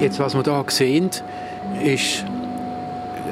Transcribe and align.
Jetzt, 0.00 0.20
was 0.20 0.34
wir 0.34 0.44
hier 0.44 0.64
sehen, 0.68 1.10
ist 1.82 2.24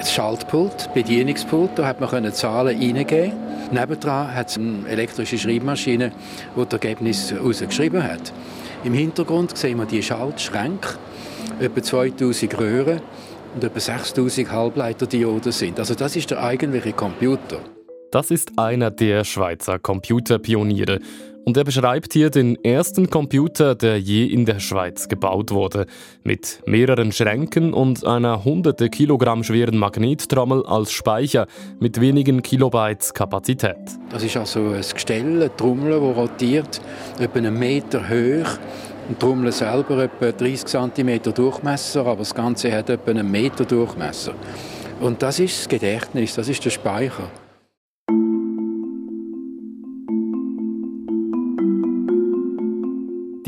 das 0.01 0.13
Schaltpult, 0.13 0.93
Bedienungspult. 0.95 1.71
Da 1.77 1.87
hat 1.87 2.01
man 2.01 2.33
Zahlen 2.33 2.81
eingeben. 2.81 3.33
Nebendran 3.71 4.35
hat 4.35 4.49
es 4.49 4.57
eine 4.57 4.89
elektrische 4.89 5.39
Schreibmaschine, 5.39 6.11
die 6.57 6.65
das 6.65 6.73
Ergebnis 6.73 7.31
herausgeschrieben 7.31 8.03
hat. 8.03 8.33
Im 8.83 8.95
Hintergrund 8.95 9.57
sehen 9.57 9.79
wir 9.79 9.87
die 9.87 10.03
Schaltschränke, 10.03 10.99
etwa 11.61 11.83
2000 11.83 12.59
Röhren 12.59 13.01
und 13.55 13.63
etwa 13.63 13.79
6000 13.79 14.51
Halbleiterdioden 14.51 15.53
sind. 15.53 15.79
Also 15.79 15.95
das 15.95 16.17
ist 16.17 16.33
der 16.33 16.43
eigentliche 16.43 16.93
Computer. 16.93 17.61
Das 18.11 18.31
ist 18.31 18.59
einer 18.59 18.91
der 18.91 19.25
Schweizer 19.25 19.79
Computerpioniere. 19.79 21.01
Und 21.45 21.57
er 21.57 21.63
beschreibt 21.65 22.13
hier 22.13 22.31
den 22.31 22.57
ersten 22.65 23.09
Computer, 23.09 23.77
der 23.77 24.01
je 24.01 24.25
in 24.27 24.47
der 24.47 24.59
Schweiz 24.59 25.07
gebaut 25.07 25.53
wurde, 25.53 25.87
mit 26.25 26.61
mehreren 26.67 27.13
Schränken 27.13 27.73
und 27.73 28.05
einer 28.05 28.45
hunderte 28.45 28.91
Kilogramm 28.91 29.45
schweren 29.45 29.79
Magnettrommel 29.79 30.67
als 30.67 30.91
Speicher 30.91 31.47
mit 31.79 32.01
wenigen 32.01 32.43
Kilobytes 32.43 33.15
Kapazität. 33.15 33.77
Das 34.11 34.25
ist 34.25 34.37
also 34.37 34.71
ein 34.71 34.81
Gestell, 34.81 35.37
eine 35.37 35.57
Trommel, 35.57 36.01
die 36.01 36.21
rotiert, 36.21 36.81
etwa 37.21 37.39
einen 37.39 37.57
Meter 37.57 38.09
hoch. 38.09 38.59
Die 39.09 39.15
Trommel 39.15 39.53
selber 39.53 40.03
etwa 40.03 40.33
30 40.33 40.67
cm 40.67 41.33
Durchmesser, 41.33 42.07
aber 42.07 42.19
das 42.19 42.35
Ganze 42.35 42.73
hat 42.73 42.91
etwa 42.91 43.11
einen 43.13 43.31
Meter 43.31 43.65
Durchmesser. 43.65 44.33
Und 45.01 45.23
das 45.23 45.39
ist 45.39 45.61
das 45.61 45.69
Gedächtnis, 45.69 46.35
das 46.35 46.49
ist 46.49 46.65
der 46.65 46.71
Speicher. 46.71 47.31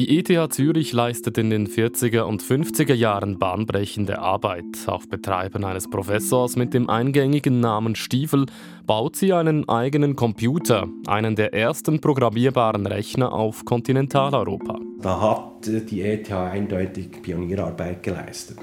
Die 0.08 0.20
ETH 0.20 0.54
Zürich 0.54 0.94
leistet 0.94 1.36
in 1.36 1.50
den 1.50 1.68
40er 1.68 2.22
und 2.22 2.42
50er 2.42 2.94
Jahren 2.94 3.38
bahnbrechende 3.38 4.18
Arbeit. 4.18 4.64
Auf 4.86 5.06
Betreiben 5.06 5.66
eines 5.66 5.90
Professors 5.90 6.56
mit 6.56 6.72
dem 6.72 6.88
eingängigen 6.88 7.60
Namen 7.60 7.94
Stiefel 7.94 8.46
baut 8.86 9.16
sie 9.16 9.34
einen 9.34 9.68
eigenen 9.68 10.16
Computer, 10.16 10.88
einen 11.06 11.36
der 11.36 11.52
ersten 11.52 12.00
programmierbaren 12.00 12.86
Rechner 12.86 13.34
auf 13.34 13.66
Kontinentaleuropa. 13.66 14.78
Da 15.02 15.20
hat 15.20 15.66
die 15.66 16.00
ETH 16.00 16.32
eindeutig 16.32 17.20
Pionierarbeit 17.20 18.02
geleistet. 18.02 18.56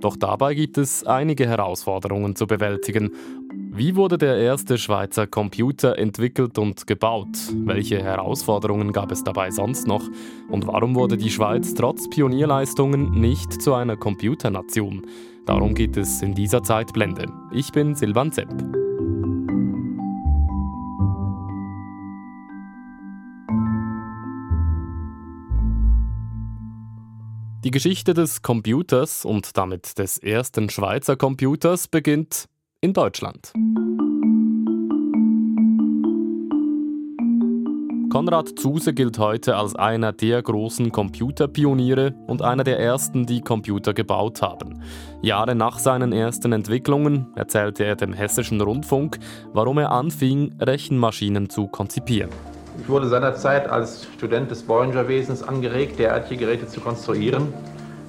Doch 0.00 0.16
dabei 0.16 0.54
gibt 0.54 0.78
es 0.78 1.04
einige 1.04 1.46
Herausforderungen 1.46 2.36
zu 2.36 2.46
bewältigen 2.46 3.12
wie 3.70 3.96
wurde 3.96 4.18
der 4.18 4.36
erste 4.38 4.78
Schweizer 4.78 5.26
Computer 5.26 5.98
entwickelt 5.98 6.58
und 6.58 6.86
gebaut? 6.86 7.28
Welche 7.64 8.02
Herausforderungen 8.02 8.92
gab 8.92 9.12
es 9.12 9.22
dabei 9.22 9.50
sonst 9.50 9.86
noch? 9.86 10.02
Und 10.48 10.66
warum 10.66 10.94
wurde 10.94 11.16
die 11.16 11.30
Schweiz 11.30 11.74
trotz 11.74 12.08
Pionierleistungen 12.08 13.12
nicht 13.12 13.62
zu 13.62 13.74
einer 13.74 13.96
Computernation? 13.96 15.06
Darum 15.46 15.74
geht 15.74 15.96
es 15.96 16.22
in 16.22 16.34
dieser 16.34 16.62
Zeitblende. 16.62 17.26
Ich 17.52 17.70
bin 17.70 17.94
Silvan 17.94 18.32
Zepp. 18.32 18.48
Die 27.64 27.70
Geschichte 27.70 28.14
des 28.14 28.42
Computers 28.42 29.24
und 29.24 29.56
damit 29.56 29.98
des 29.98 30.18
ersten 30.18 30.70
Schweizer 30.70 31.16
Computers 31.16 31.86
beginnt 31.86 32.48
in 32.80 32.92
Deutschland. 32.92 33.52
Konrad 38.10 38.58
Zuse 38.58 38.94
gilt 38.94 39.18
heute 39.18 39.56
als 39.56 39.74
einer 39.74 40.12
der 40.12 40.40
großen 40.42 40.92
Computerpioniere 40.92 42.14
und 42.26 42.40
einer 42.40 42.64
der 42.64 42.78
ersten, 42.78 43.26
die 43.26 43.40
Computer 43.40 43.94
gebaut 43.94 44.42
haben. 44.42 44.80
Jahre 45.22 45.56
nach 45.56 45.78
seinen 45.78 46.12
ersten 46.12 46.52
Entwicklungen 46.52 47.26
erzählte 47.34 47.84
er 47.84 47.96
dem 47.96 48.12
Hessischen 48.12 48.60
Rundfunk, 48.60 49.18
warum 49.52 49.78
er 49.78 49.90
anfing, 49.90 50.54
Rechenmaschinen 50.60 51.50
zu 51.50 51.66
konzipieren. 51.66 52.30
Ich 52.80 52.88
wurde 52.88 53.08
seinerzeit 53.08 53.68
als 53.68 54.06
Student 54.16 54.52
des 54.52 54.62
Bollinger-Wesens 54.62 55.42
angeregt, 55.42 55.98
derartige 55.98 56.46
Geräte 56.46 56.68
zu 56.68 56.80
konstruieren. 56.80 57.52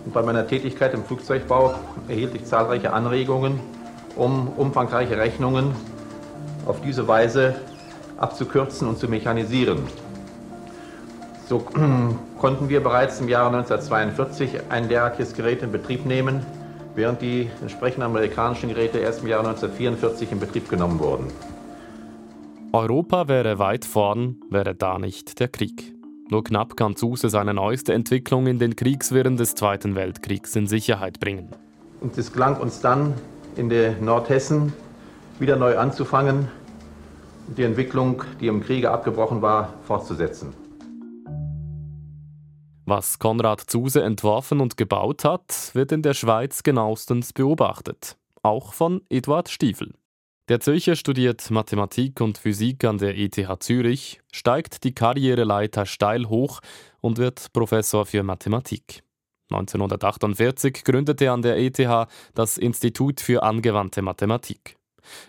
Und 0.05 0.13
bei 0.13 0.21
meiner 0.21 0.47
Tätigkeit 0.47 0.93
im 0.93 1.03
Flugzeugbau 1.03 1.73
erhielt 2.07 2.35
ich 2.35 2.45
zahlreiche 2.45 2.93
Anregungen, 2.93 3.59
um 4.15 4.47
umfangreiche 4.49 5.17
Rechnungen 5.17 5.73
auf 6.65 6.81
diese 6.81 7.07
Weise 7.07 7.55
abzukürzen 8.17 8.87
und 8.87 8.97
zu 8.97 9.07
mechanisieren. 9.07 9.79
So 11.47 11.59
konnten 12.39 12.69
wir 12.69 12.81
bereits 12.81 13.19
im 13.19 13.27
Jahre 13.27 13.47
1942 13.57 14.61
ein 14.69 14.87
derartiges 14.87 15.33
Gerät 15.33 15.63
in 15.63 15.71
Betrieb 15.71 16.05
nehmen, 16.05 16.45
während 16.95 17.21
die 17.21 17.49
entsprechenden 17.61 18.03
amerikanischen 18.03 18.69
Geräte 18.69 18.99
erst 18.99 19.21
im 19.21 19.29
Jahre 19.29 19.47
1944 19.47 20.31
in 20.31 20.39
Betrieb 20.39 20.69
genommen 20.69 20.99
wurden. 20.99 21.27
Europa 22.71 23.27
wäre 23.27 23.57
weit 23.57 23.83
vorn, 23.83 24.35
wäre 24.51 24.75
da 24.75 24.99
nicht 24.99 25.39
der 25.39 25.47
Krieg. 25.47 25.95
Nur 26.29 26.43
knapp 26.43 26.77
kann 26.77 26.95
Zuse 26.95 27.29
seine 27.29 27.55
neueste 27.55 27.93
Entwicklung 27.93 28.45
in 28.45 28.59
den 28.59 28.75
Kriegswirren 28.75 29.37
des 29.37 29.55
Zweiten 29.55 29.95
Weltkriegs 29.95 30.55
in 30.55 30.67
Sicherheit 30.67 31.19
bringen. 31.19 31.49
Und 32.01 32.15
es 32.15 32.31
gelang 32.31 32.57
uns 32.57 32.79
dann, 32.79 33.15
in 33.55 33.69
der 33.69 33.97
Nordhessen 33.99 34.73
wieder 35.39 35.55
neu 35.55 35.77
anzufangen 35.77 36.47
und 37.47 37.57
die 37.57 37.63
Entwicklung, 37.63 38.23
die 38.39 38.47
im 38.47 38.61
Kriege 38.61 38.91
abgebrochen 38.91 39.41
war, 39.41 39.73
fortzusetzen. 39.83 40.53
Was 42.85 43.19
Konrad 43.19 43.61
Zuse 43.61 44.01
entworfen 44.01 44.59
und 44.59 44.75
gebaut 44.75 45.23
hat, 45.23 45.71
wird 45.73 45.91
in 45.91 46.01
der 46.01 46.15
Schweiz 46.15 46.63
genauestens 46.63 47.33
beobachtet. 47.33 48.17
Auch 48.41 48.73
von 48.73 49.01
Eduard 49.09 49.49
Stiefel. 49.49 49.93
Der 50.47 50.59
Zürcher 50.59 50.95
studiert 50.95 51.51
Mathematik 51.51 52.19
und 52.21 52.39
Physik 52.39 52.83
an 52.83 52.97
der 52.97 53.15
ETH 53.15 53.37
Zürich, 53.59 54.19
steigt 54.31 54.83
die 54.83 54.95
Karriereleiter 54.95 55.85
steil 55.85 56.25
hoch 56.27 56.61
und 57.01 57.19
wird 57.19 57.53
Professor 57.53 58.07
für 58.07 58.23
Mathematik. 58.23 59.03
1948 59.51 60.83
gründete 60.83 61.25
er 61.25 61.33
an 61.33 61.41
der 61.41 61.57
ETH 61.57 62.07
das 62.35 62.57
Institut 62.57 63.19
für 63.19 63.43
angewandte 63.43 64.01
Mathematik. 64.01 64.75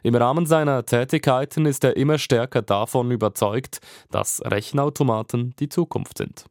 Im 0.03 0.15
Rahmen 0.15 0.47
seiner 0.47 0.85
Tätigkeiten 0.85 1.67
ist 1.67 1.85
er 1.85 1.97
immer 1.97 2.19
stärker 2.19 2.63
davon 2.63 3.11
überzeugt, 3.11 3.81
dass 4.11 4.43
Rechenautomaten 4.45 5.55
die 5.59 5.69
Zukunft 5.69 6.19
sind. 6.19 6.45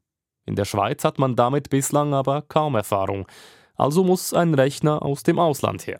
In 0.45 0.55
der 0.55 0.65
Schweiz 0.65 1.03
hat 1.03 1.19
man 1.19 1.35
damit 1.35 1.69
bislang 1.69 2.13
aber 2.13 2.41
kaum 2.41 2.75
Erfahrung, 2.75 3.27
also 3.75 4.03
muss 4.03 4.33
ein 4.33 4.53
Rechner 4.55 5.03
aus 5.03 5.23
dem 5.23 5.37
Ausland 5.37 5.85
her. 5.85 5.99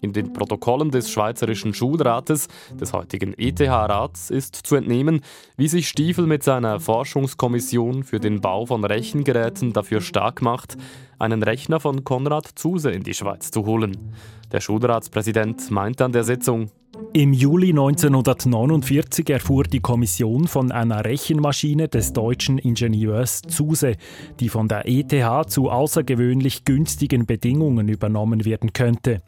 In 0.00 0.12
den 0.12 0.32
Protokollen 0.32 0.90
des 0.90 1.10
Schweizerischen 1.10 1.74
Schulrates, 1.74 2.48
des 2.80 2.92
heutigen 2.92 3.34
ETH-Rats, 3.36 4.30
ist 4.30 4.54
zu 4.54 4.76
entnehmen, 4.76 5.20
wie 5.56 5.68
sich 5.68 5.88
Stiefel 5.88 6.26
mit 6.26 6.42
seiner 6.42 6.78
Forschungskommission 6.78 8.04
für 8.04 8.20
den 8.20 8.40
Bau 8.40 8.66
von 8.66 8.84
Rechengeräten 8.84 9.72
dafür 9.72 10.00
stark 10.00 10.42
macht, 10.42 10.76
einen 11.18 11.42
Rechner 11.42 11.80
von 11.80 12.04
Konrad 12.04 12.46
Zuse 12.54 12.90
in 12.90 13.02
die 13.02 13.14
Schweiz 13.14 13.50
zu 13.50 13.66
holen. 13.66 14.14
Der 14.52 14.60
Schulratspräsident 14.60 15.70
meint 15.70 16.00
an 16.00 16.12
der 16.12 16.24
Sitzung, 16.24 16.70
im 17.12 17.32
Juli 17.32 17.70
1949 17.70 19.30
erfuhr 19.30 19.64
die 19.64 19.80
Kommission 19.80 20.46
von 20.46 20.72
einer 20.72 21.04
Rechenmaschine 21.04 21.88
des 21.88 22.12
deutschen 22.12 22.58
Ingenieurs 22.58 23.42
Zuse, 23.42 23.94
die 24.40 24.48
von 24.48 24.68
der 24.68 24.86
ETH 24.86 25.48
zu 25.48 25.70
außergewöhnlich 25.70 26.64
günstigen 26.64 27.24
Bedingungen 27.24 27.88
übernommen 27.88 28.44
werden 28.44 28.72
könnte. 28.72 29.22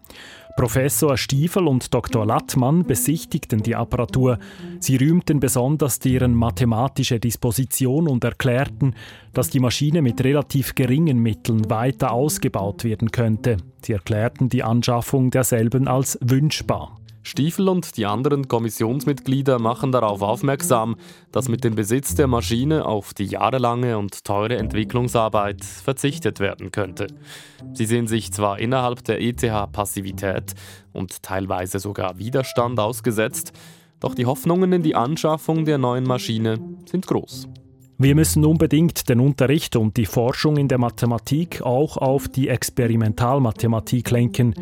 Professor 0.61 1.17
Stiefel 1.17 1.67
und 1.67 1.95
Dr. 1.95 2.27
Lattmann 2.27 2.85
besichtigten 2.85 3.63
die 3.63 3.75
Apparatur. 3.75 4.39
Sie 4.79 4.97
rühmten 4.97 5.41
besonders 5.41 6.01
deren 6.01 6.35
mathematische 6.35 7.19
Disposition 7.19 8.07
und 8.07 8.25
erklärten, 8.25 8.95
dass 9.33 9.49
die 9.49 9.59
Maschine 9.59 10.03
mit 10.03 10.23
relativ 10.23 10.75
geringen 10.75 11.17
Mitteln 11.17 11.71
weiter 11.71 12.13
ausgebaut 12.13 12.85
werden 12.85 13.11
könnte. 13.11 13.57
Sie 13.83 13.95
erklärten 13.95 14.51
die 14.51 14.63
Anschaffung 14.63 15.31
derselben 15.31 15.89
als 15.89 16.19
wünschbar. 16.21 17.00
Stiefel 17.23 17.69
und 17.69 17.97
die 17.97 18.07
anderen 18.07 18.49
Kommissionsmitglieder 18.49 19.59
machen 19.59 19.93
darauf 19.93 20.23
aufmerksam, 20.23 20.97
dass 21.33 21.49
mit 21.49 21.65
dem 21.65 21.75
Besitz 21.75 22.15
der 22.15 22.27
Maschine 22.27 22.87
auf 22.87 23.13
die 23.13 23.27
jahrelange 23.27 23.99
und 23.99 24.25
teure 24.25 24.57
Entwicklungsarbeit 24.57 25.65
verzichtet 25.65 26.41
werden 26.41 26.73
könnte. 26.73 27.09
Sie 27.75 27.85
sehen 27.85 28.07
sich 28.07 28.33
zwar 28.33 28.59
innerhalb 28.59 29.05
der 29.05 29.21
ETH 29.21 29.43
Passivität 29.73 30.55
und 30.93 31.23
teilweise 31.23 31.79
sogar 31.79 32.19
Widerstand 32.19 32.81
ausgesetzt, 32.81 33.53
doch 34.01 34.15
die 34.15 34.27
Hoffnungen 34.27 34.73
in 34.73 34.83
die 34.83 34.95
Anschaffung 34.95 35.67
der 35.67 35.77
neuen 35.77 36.05
Maschine 36.05 36.59
sind 36.87 37.07
groß. 37.07 37.49
Wir 37.99 38.15
müssen 38.15 38.47
unbedingt 38.47 39.11
den 39.11 39.21
Unterricht 39.21 39.77
und 39.77 39.99
die 39.99 40.07
Forschung 40.07 40.57
in 40.57 40.69
der 40.69 40.79
Mathematik 40.79 41.61
auch 41.61 41.99
auf 41.99 42.29
die 42.29 42.49
Experimentalmathematik 42.49 44.11
lenken. 44.11 44.55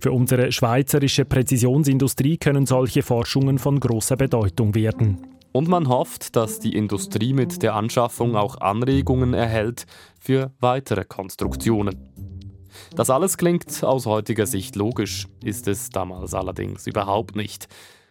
Für 0.00 0.12
unsere 0.12 0.52
schweizerische 0.52 1.24
Präzisionsindustrie 1.24 2.36
können 2.36 2.66
solche 2.66 3.02
Forschungen 3.02 3.58
von 3.58 3.80
großer 3.80 4.16
Bedeutung 4.16 4.74
werden. 4.74 5.18
Und 5.52 5.68
man 5.68 5.88
hofft, 5.88 6.36
dass 6.36 6.60
die 6.60 6.76
Industrie 6.76 7.32
mit 7.32 7.62
der 7.62 7.74
Anschaffung 7.74 8.36
auch 8.36 8.60
Anregungen 8.60 9.32
erhält 9.32 9.86
für 10.20 10.52
weitere 10.60 11.04
Konstruktionen. 11.04 11.96
Das 12.94 13.08
alles 13.08 13.38
klingt 13.38 13.82
aus 13.82 14.04
heutiger 14.04 14.46
Sicht 14.46 14.76
logisch, 14.76 15.26
ist 15.42 15.66
es 15.66 15.88
damals 15.88 16.34
allerdings 16.34 16.86
überhaupt 16.86 17.36
nicht. 17.36 17.68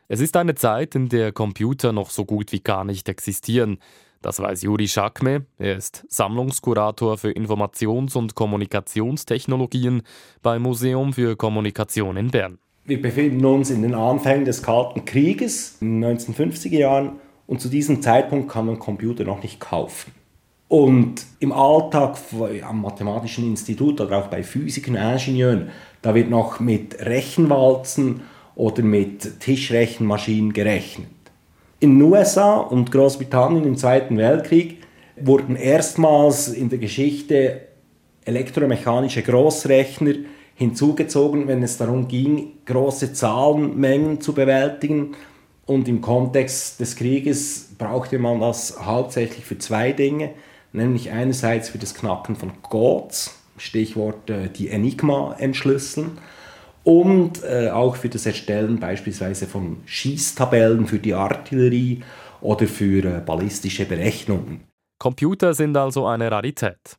Es 0.08 0.20
ist 0.20 0.38
eine 0.38 0.56
Zeit, 0.56 0.96
in 0.96 1.10
der 1.10 1.32
Computer 1.32 1.92
noch 1.92 2.10
so 2.10 2.26
gut 2.26 2.52
wie 2.52 2.62
gar 2.62 2.84
nicht 2.84 3.10
existieren. 3.10 3.78
Das 4.26 4.40
weiß 4.40 4.64
Juri 4.64 4.88
Schakme. 4.88 5.46
Er 5.60 5.76
ist 5.76 6.04
Sammlungskurator 6.10 7.16
für 7.20 7.30
Informations- 7.30 8.18
und 8.18 8.34
Kommunikationstechnologien 8.34 10.02
beim 10.42 10.64
Museum 10.64 11.14
für 11.14 11.36
Kommunikation 11.36 12.18
in 12.18 12.32
Bern. 12.32 12.58
Wir 12.86 13.00
befinden 13.00 13.46
uns 13.46 13.70
in 13.70 13.84
den 13.84 13.94
Anfängen 13.94 14.46
des 14.46 14.64
Kalten 14.64 15.06
Krieges 15.06 15.78
in 15.80 16.02
den 16.02 16.18
1950er 16.18 16.76
Jahren 16.76 17.20
und 17.46 17.62
zu 17.62 17.70
diesem 17.70 18.02
Zeitpunkt 18.02 18.50
kann 18.50 18.66
man 18.66 18.80
Computer 18.80 19.26
noch 19.26 19.44
nicht 19.44 19.60
kaufen. 19.60 20.12
Und 20.70 21.24
im 21.40 21.52
Alltag 21.52 22.18
am 22.68 22.82
Mathematischen 22.82 23.46
Institut 23.46 24.02
oder 24.02 24.18
auch 24.18 24.28
bei 24.30 24.42
Physikern 24.42 24.96
Ingenieuren, 24.96 25.70
da 26.02 26.16
wird 26.16 26.32
noch 26.32 26.60
mit 26.60 27.00
Rechenwalzen 27.00 28.22
oder 28.56 28.82
mit 28.82 29.40
Tischrechenmaschinen 29.40 30.52
gerechnet. 30.52 31.10
In 31.86 32.00
den 32.00 32.02
USA 32.02 32.58
und 32.58 32.92
Großbritannien 32.92 33.64
im 33.64 33.78
Zweiten 33.78 34.18
Weltkrieg 34.18 34.82
wurden 35.18 35.56
erstmals 35.56 36.48
in 36.48 36.68
der 36.68 36.80
Geschichte 36.80 37.62
elektromechanische 38.26 39.22
Großrechner 39.22 40.16
hinzugezogen, 40.56 41.48
wenn 41.48 41.62
es 41.62 41.78
darum 41.78 42.08
ging, 42.08 42.54
große 42.66 43.14
Zahlenmengen 43.14 44.20
zu 44.20 44.34
bewältigen. 44.34 45.12
Und 45.68 45.88
im 45.88 46.02
Kontext 46.02 46.80
des 46.80 46.96
Krieges 46.96 47.70
brauchte 47.78 48.18
man 48.18 48.40
das 48.40 48.84
hauptsächlich 48.84 49.46
für 49.46 49.60
zwei 49.60 49.92
Dinge, 49.92 50.32
nämlich 50.74 51.12
einerseits 51.12 51.70
für 51.70 51.78
das 51.78 51.94
Knacken 51.94 52.36
von 52.36 52.64
Codes, 52.64 53.30
Stichwort 53.58 54.32
die 54.58 54.70
Enigma 54.70 55.36
entschlüsseln, 55.38 56.18
und 56.86 57.44
äh, 57.44 57.70
auch 57.72 57.96
für 57.96 58.10
das 58.10 58.26
Erstellen 58.26 58.80
beispielsweise 58.80 59.48
von 59.48 59.78
Schießtabellen 59.86 60.86
für 60.86 61.00
die 61.00 61.14
Artillerie 61.14 62.04
oder 62.42 62.68
für 62.68 63.04
äh, 63.04 63.22
ballistische 63.26 63.86
Berechnungen. 63.86 64.64
Computer 65.00 65.54
sind 65.54 65.76
also 65.76 66.06
eine 66.06 66.32
Rarität. 66.32 66.98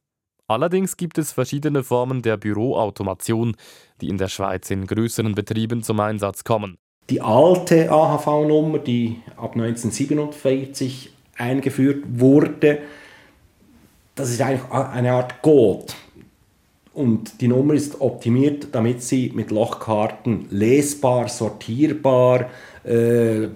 Allerdings 0.48 0.96
gibt 0.96 1.18
es 1.18 1.32
verschiedene 1.32 1.82
Formen 1.82 2.20
der 2.20 2.36
Büroautomation, 2.36 3.56
die 4.00 4.08
in 4.08 4.18
der 4.18 4.28
Schweiz 4.28 4.70
in 4.70 4.86
größeren 4.86 5.34
Betrieben 5.34 5.82
zum 5.82 6.00
Einsatz 6.00 6.44
kommen. 6.44 6.76
Die 7.08 7.20
alte 7.20 7.90
AHV-Nummer, 7.90 8.78
die 8.80 9.20
ab 9.36 9.54
1947 9.54 11.12
eingeführt 11.38 12.04
wurde, 12.08 12.80
das 14.16 14.30
ist 14.30 14.40
eigentlich 14.40 14.68
eine 14.70 15.12
Art 15.12 15.42
Code. 15.42 15.92
Und 16.96 17.42
die 17.42 17.48
Nummer 17.48 17.74
ist 17.74 18.00
optimiert, 18.00 18.68
damit 18.72 19.02
sie 19.02 19.30
mit 19.34 19.50
Lochkarten 19.50 20.46
lesbar, 20.48 21.28
sortierbar, 21.28 22.48
äh, 22.84 23.48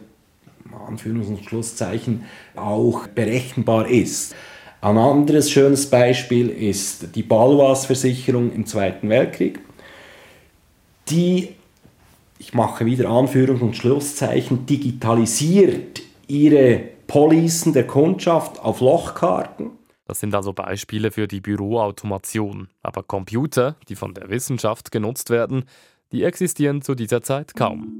Anführungs- 0.86 1.28
und 1.28 1.42
Schlusszeichen, 1.46 2.26
auch 2.54 3.06
berechenbar 3.06 3.88
ist. 3.88 4.34
Ein 4.82 4.98
anderes 4.98 5.50
schönes 5.50 5.88
Beispiel 5.88 6.50
ist 6.50 7.16
die 7.16 7.22
Balwas-Versicherung 7.22 8.52
im 8.52 8.66
Zweiten 8.66 9.08
Weltkrieg. 9.08 9.60
Die, 11.08 11.54
ich 12.38 12.52
mache 12.52 12.84
wieder 12.84 13.08
Anführungs- 13.08 13.62
und 13.62 13.74
Schlusszeichen, 13.74 14.66
digitalisiert 14.66 16.02
ihre 16.26 16.82
Policen 17.06 17.72
der 17.72 17.86
Kundschaft 17.86 18.62
auf 18.62 18.82
Lochkarten. 18.82 19.79
Das 20.10 20.18
sind 20.18 20.34
also 20.34 20.52
Beispiele 20.52 21.12
für 21.12 21.28
die 21.28 21.40
Büroautomation. 21.40 22.66
Aber 22.82 23.04
Computer, 23.04 23.76
die 23.88 23.94
von 23.94 24.12
der 24.12 24.28
Wissenschaft 24.28 24.90
genutzt 24.90 25.30
werden, 25.30 25.66
die 26.10 26.24
existieren 26.24 26.82
zu 26.82 26.96
dieser 26.96 27.22
Zeit 27.22 27.54
kaum. 27.54 27.92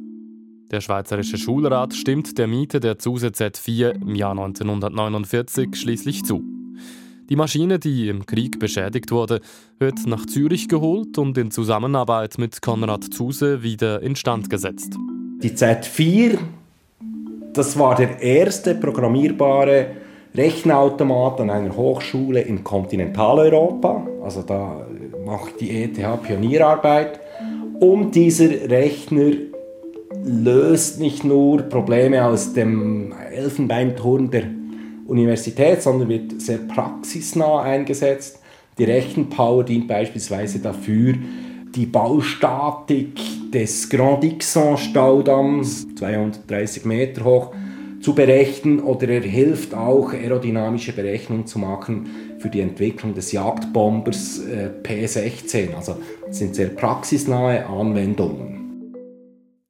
Der 0.73 0.81
Schweizerische 0.81 1.39
Schulrat 1.39 1.95
stimmt 1.95 2.37
der 2.37 2.49
Miete 2.49 2.81
der 2.81 2.99
ZUSE 2.99 3.29
Z4 3.29 4.03
im 4.03 4.17
Jahr 4.17 4.33
1949 4.33 5.77
schließlich 5.77 6.25
zu. 6.25 6.43
Die 7.29 7.37
Maschine, 7.37 7.79
die 7.79 8.09
im 8.09 8.27
Krieg 8.27 8.59
beschädigt 8.59 9.13
wurde, 9.13 9.41
wird 9.79 10.05
nach 10.09 10.27
Zürich 10.27 10.69
geholt 10.69 11.17
und 11.17 11.39
in 11.39 11.53
Zusammenarbeit 11.53 12.39
mit 12.39 12.61
Konrad 12.61 13.05
Zuse 13.15 13.63
wieder 13.63 14.03
instand 14.03 14.51
gesetzt. 14.51 14.97
Die 15.45 15.51
Z4, 15.51 16.39
das 17.53 17.79
war 17.79 17.95
der 17.95 18.21
erste 18.21 18.75
programmierbare 18.75 20.00
Rechenautomat 20.35 21.41
an 21.41 21.51
einer 21.51 21.77
Hochschule 21.77 22.41
in 22.41 22.63
Kontinentaleuropa. 22.63 24.07
Also 24.23 24.43
da 24.43 24.87
macht 25.25 25.61
die 25.61 25.83
ETH 25.83 25.99
Pionierarbeit. 26.23 27.21
Und 27.81 28.15
dieser 28.15 28.49
Rechner 28.71 29.33
löst 30.25 31.01
nicht 31.01 31.25
nur 31.25 31.63
Probleme 31.63 32.25
aus 32.25 32.53
dem 32.53 33.13
Elfenbeinturm 33.33 34.31
der 34.31 34.45
Universität, 35.07 35.83
sondern 35.83 36.09
wird 36.09 36.41
sehr 36.41 36.59
praxisnah 36.59 37.63
eingesetzt. 37.63 38.41
Die 38.79 38.85
Rechenpower 38.85 39.65
dient 39.65 39.89
beispielsweise 39.89 40.61
dafür, 40.61 41.15
die 41.75 41.87
Baustatik 41.87 43.19
des 43.53 43.89
Grand 43.89 44.23
Dixon 44.23 44.77
Staudamms, 44.77 45.87
230 45.97 46.85
Meter 46.85 47.25
hoch, 47.25 47.53
zu 48.01 48.15
berechnen 48.15 48.81
oder 48.81 49.09
er 49.09 49.23
hilft 49.23 49.75
auch, 49.75 50.13
aerodynamische 50.13 50.93
Berechnungen 50.93 51.47
zu 51.47 51.59
machen 51.59 52.37
für 52.39 52.49
die 52.49 52.61
Entwicklung 52.61 53.15
des 53.15 53.33
Jagdbombers 53.33 54.47
äh, 54.47 54.71
P-16. 54.71 55.75
Also 55.75 55.97
sind 56.31 56.55
sehr 56.55 56.69
praxisnahe 56.69 57.67
Anwendungen. 57.67 58.61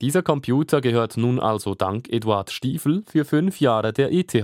Dieser 0.00 0.23
Computer 0.23 0.81
gehört 0.81 1.17
nun 1.17 1.38
also 1.38 1.75
dank 1.75 2.09
Eduard 2.09 2.50
Stiefel 2.50 3.03
für 3.06 3.25
fünf 3.25 3.61
Jahre 3.61 3.93
der 3.93 4.12
ETH. 4.12 4.35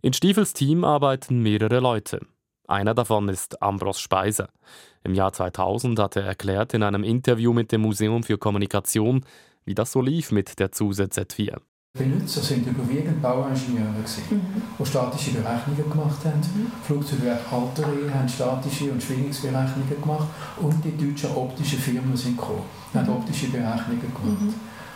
In 0.00 0.12
Stiefels 0.12 0.52
Team 0.52 0.82
arbeiten 0.82 1.42
mehrere 1.42 1.78
Leute. 1.78 2.20
Einer 2.66 2.94
davon 2.94 3.28
ist 3.28 3.62
Ambros 3.62 4.00
Speiser. 4.00 4.48
Im 5.04 5.14
Jahr 5.14 5.32
2000 5.32 5.98
hat 5.98 6.16
er 6.16 6.24
erklärt 6.24 6.74
in 6.74 6.82
einem 6.82 7.04
Interview 7.04 7.52
mit 7.52 7.70
dem 7.70 7.82
Museum 7.82 8.22
für 8.22 8.38
Kommunikation, 8.38 9.24
wie 9.64 9.74
das 9.74 9.92
so 9.92 10.00
lief 10.00 10.32
mit 10.32 10.58
der 10.58 10.72
ZUSE 10.72 11.04
Z4. 11.04 11.58
Benutzer 11.98 12.40
sind 12.40 12.66
überwiegend 12.66 13.20
Bauingenieure, 13.20 13.84
mhm. 14.30 14.40
die 14.78 14.86
statische 14.86 15.32
Berechnungen 15.32 15.90
gemacht 15.90 16.24
haben. 16.24 16.40
Mhm. 16.40 16.72
Flugzeugwerk 16.82 17.50
Halteree 17.50 18.10
haben 18.10 18.26
statische 18.26 18.90
und 18.90 19.02
Schwingungsberechnungen 19.02 20.00
gemacht 20.00 20.28
und 20.58 20.82
die 20.82 20.96
deutschen 20.96 21.36
optischen 21.36 21.78
Firmen 21.78 22.16
sind 22.16 22.38
gekommen, 22.38 22.62
haben 22.94 23.10
optische 23.10 23.48
Berechnungen 23.48 24.00
gemacht. 24.00 24.40
Mhm. 24.40 24.54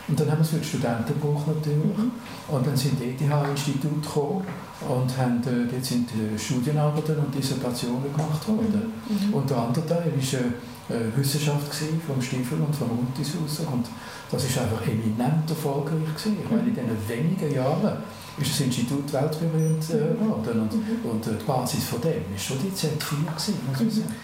Und 0.09 0.21
dann 0.21 0.31
haben 0.31 0.39
wir 0.39 0.43
es 0.43 0.49
für 0.49 0.57
die 0.57 0.65
Studenten 0.65 1.07
gebraucht 1.09 1.47
natürlich. 1.49 1.99
Mhm. 1.99 2.13
Und 2.49 2.67
dann 2.67 2.77
sind 2.77 2.99
die 2.99 3.11
ETH-Institut 3.11 4.03
gekommen 4.03 4.47
und 4.89 5.19
haben, 5.19 5.43
äh, 5.45 5.71
dort 5.71 5.85
sind 5.85 6.09
äh, 6.13 6.39
Studienarbeiten 6.39 7.19
und 7.19 7.35
Dissertationen 7.35 8.11
gemacht 8.11 8.49
worden. 8.49 8.91
Mhm. 9.07 9.35
Und 9.35 9.51
der 9.51 9.59
andere 9.59 9.87
Teil 9.87 10.13
war 10.17 10.41
äh, 10.41 10.45
äh, 10.89 11.17
Wissenschaft 11.17 11.75
vom 12.07 12.21
Stiefel 12.21 12.59
und 12.61 12.75
vom 12.75 12.91
Unterhaus. 12.91 13.61
Und 13.61 13.87
das 14.31 14.57
war 14.57 14.65
einfach 14.65 14.87
eminent 14.87 15.49
erfolgreich. 15.49 16.15
Gewesen, 16.15 16.39
weil 16.51 16.61
in 16.61 16.75
diesen 16.75 17.09
wenigen 17.09 17.55
Jahren 17.55 18.03
ist 18.39 18.51
das 18.51 18.61
Institut 18.61 19.13
weltberühmt 19.13 19.91
äh, 19.91 20.15
geworden. 20.15 20.61
Und, 20.61 20.73
mhm. 20.75 21.11
und 21.11 21.27
äh, 21.27 21.31
die 21.39 21.45
Basis 21.45 21.85
von 21.85 22.01
dem 22.01 22.31
war 22.31 22.39
schon 22.39 22.59
die 22.59 22.71
Z4, 22.71 23.27
gewesen, 23.27 23.61
muss 23.69 23.81
man 23.81 23.91
sagen. 23.91 24.15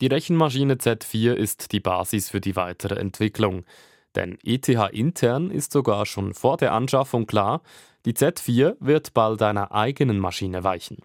Die 0.00 0.06
Rechenmaschine 0.06 0.74
Z4 0.74 1.32
ist 1.34 1.72
die 1.72 1.80
Basis 1.80 2.28
für 2.28 2.40
die 2.40 2.56
weitere 2.56 2.96
Entwicklung. 2.96 3.64
Denn 4.14 4.38
ETH 4.44 4.68
intern 4.68 5.50
ist 5.50 5.72
sogar 5.72 6.06
schon 6.06 6.34
vor 6.34 6.56
der 6.56 6.72
Anschaffung 6.72 7.26
klar, 7.26 7.62
die 8.04 8.12
Z4 8.12 8.76
wird 8.80 9.14
bald 9.14 9.42
einer 9.42 9.72
eigenen 9.72 10.18
Maschine 10.18 10.62
weichen. 10.62 10.98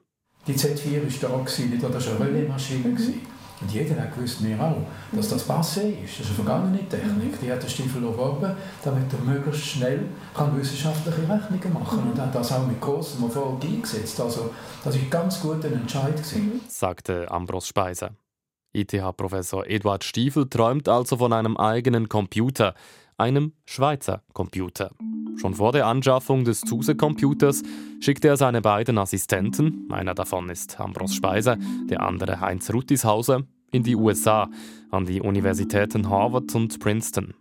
Die 0.47 0.53
Z4 0.53 1.23
war 1.23 1.29
da, 1.29 1.37
gewesen, 1.43 1.79
das 1.81 2.07
war 2.07 2.15
eine 2.15 2.25
Relaismaschine. 2.25 2.89
Mhm. 2.89 3.38
Und 3.61 3.71
jeder 3.71 4.01
hat 4.01 4.15
gewusst, 4.15 4.43
wir 4.43 4.59
auch, 4.61 4.77
dass 5.11 5.29
das 5.29 5.47
Passé 5.47 6.03
ist. 6.03 6.19
Das 6.19 6.27
ist 6.27 6.27
eine 6.27 6.45
vergangene 6.45 6.89
Technik. 6.89 7.39
Die 7.41 7.51
hat 7.51 7.61
der 7.61 7.67
Stiefel 7.67 8.03
erworben, 8.03 8.55
damit 8.83 9.11
er 9.11 9.19
möglichst 9.19 9.65
schnell 9.65 10.05
kann 10.33 10.57
wissenschaftliche 10.57 11.21
Rechnungen 11.21 11.73
machen 11.73 11.99
kann. 11.99 12.11
Und 12.11 12.19
hat 12.19 12.33
das 12.33 12.51
auch 12.51 12.65
mit 12.65 12.79
großem 12.79 13.23
Erfolg 13.23 13.63
eingesetzt. 13.63 14.19
Also, 14.21 14.53
das 14.83 14.95
war 14.95 15.09
ganz 15.09 15.41
gut 15.41 15.63
ein 15.65 15.73
Entscheid. 15.73 16.15
Gewesen. 16.15 16.61
Sagte 16.67 17.29
Ambros 17.29 17.67
Speiser. 17.67 18.11
ETH-Professor 18.73 19.65
Eduard 19.67 20.03
Stiefel 20.03 20.47
träumt 20.47 20.87
also 20.87 21.17
von 21.17 21.33
einem 21.33 21.57
eigenen 21.57 22.07
Computer, 22.07 22.75
einem 23.19 23.53
Schweizer 23.65 24.23
Computer. 24.33 24.91
Schon 25.37 25.55
vor 25.55 25.71
der 25.71 25.87
Anschaffung 25.87 26.43
des 26.43 26.61
Zuse-Computers 26.61 27.63
schickte 27.99 28.27
er 28.27 28.37
seine 28.37 28.61
beiden 28.61 28.97
Assistenten, 28.97 29.87
einer 29.91 30.13
davon 30.13 30.49
ist 30.49 30.79
Ambros 30.79 31.15
Speiser, 31.15 31.57
der 31.89 32.01
andere 32.01 32.41
Heinz 32.41 32.73
Ruttishauser, 32.73 33.43
in 33.71 33.83
die 33.83 33.95
USA, 33.95 34.49
an 34.91 35.05
die 35.05 35.21
Universitäten 35.21 36.09
Harvard 36.09 36.53
und 36.55 36.79
Princeton. 36.79 37.33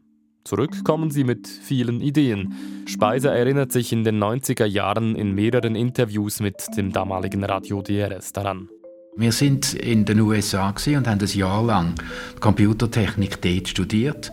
Zurück 0.44 0.84
kommen 0.84 1.10
sie 1.10 1.24
mit 1.24 1.46
vielen 1.46 2.00
Ideen. 2.00 2.54
Speiser 2.86 3.34
erinnert 3.34 3.72
sich 3.72 3.92
in 3.92 4.04
den 4.04 4.22
90er 4.22 4.64
Jahren 4.64 5.14
in 5.14 5.34
mehreren 5.34 5.74
Interviews 5.74 6.40
mit 6.40 6.68
dem 6.76 6.92
damaligen 6.92 7.44
Radio 7.44 7.82
DRS 7.82 8.32
daran. 8.32 8.68
Wir 9.16 9.32
sind 9.32 9.74
in 9.74 10.04
den 10.04 10.20
USA 10.20 10.68
und 10.68 11.08
haben 11.08 11.20
ein 11.20 11.26
Jahr 11.26 11.64
lang 11.64 11.94
Computertechnik 12.40 13.42
dort 13.42 13.68
studiert. 13.68 14.30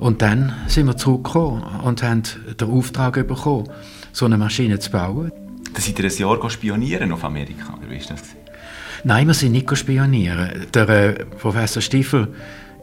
Und 0.00 0.22
dann 0.22 0.54
sind 0.66 0.86
wir 0.86 0.96
zurückgekommen 0.96 1.62
und 1.84 2.02
haben 2.02 2.22
den 2.58 2.70
Auftrag 2.70 3.14
bekommen, 3.26 3.68
so 4.12 4.24
eine 4.24 4.38
Maschine 4.38 4.78
zu 4.78 4.90
bauen. 4.90 5.30
Da 5.74 5.80
seid 5.80 5.98
ihr 5.98 6.06
ein 6.06 6.16
Jahr 6.16 6.50
spionieren 6.50 7.12
auf 7.12 7.22
Amerika, 7.22 7.74
oder 7.78 7.88
wie 7.88 7.96
ist 7.96 8.10
das? 8.10 8.22
Nein, 9.04 9.26
wir 9.26 9.34
sind 9.34 9.52
nicht 9.52 9.76
spionieren. 9.76 10.66
Der 10.74 10.88
äh, 10.88 11.24
Professor 11.24 11.80
Stiefel 11.80 12.28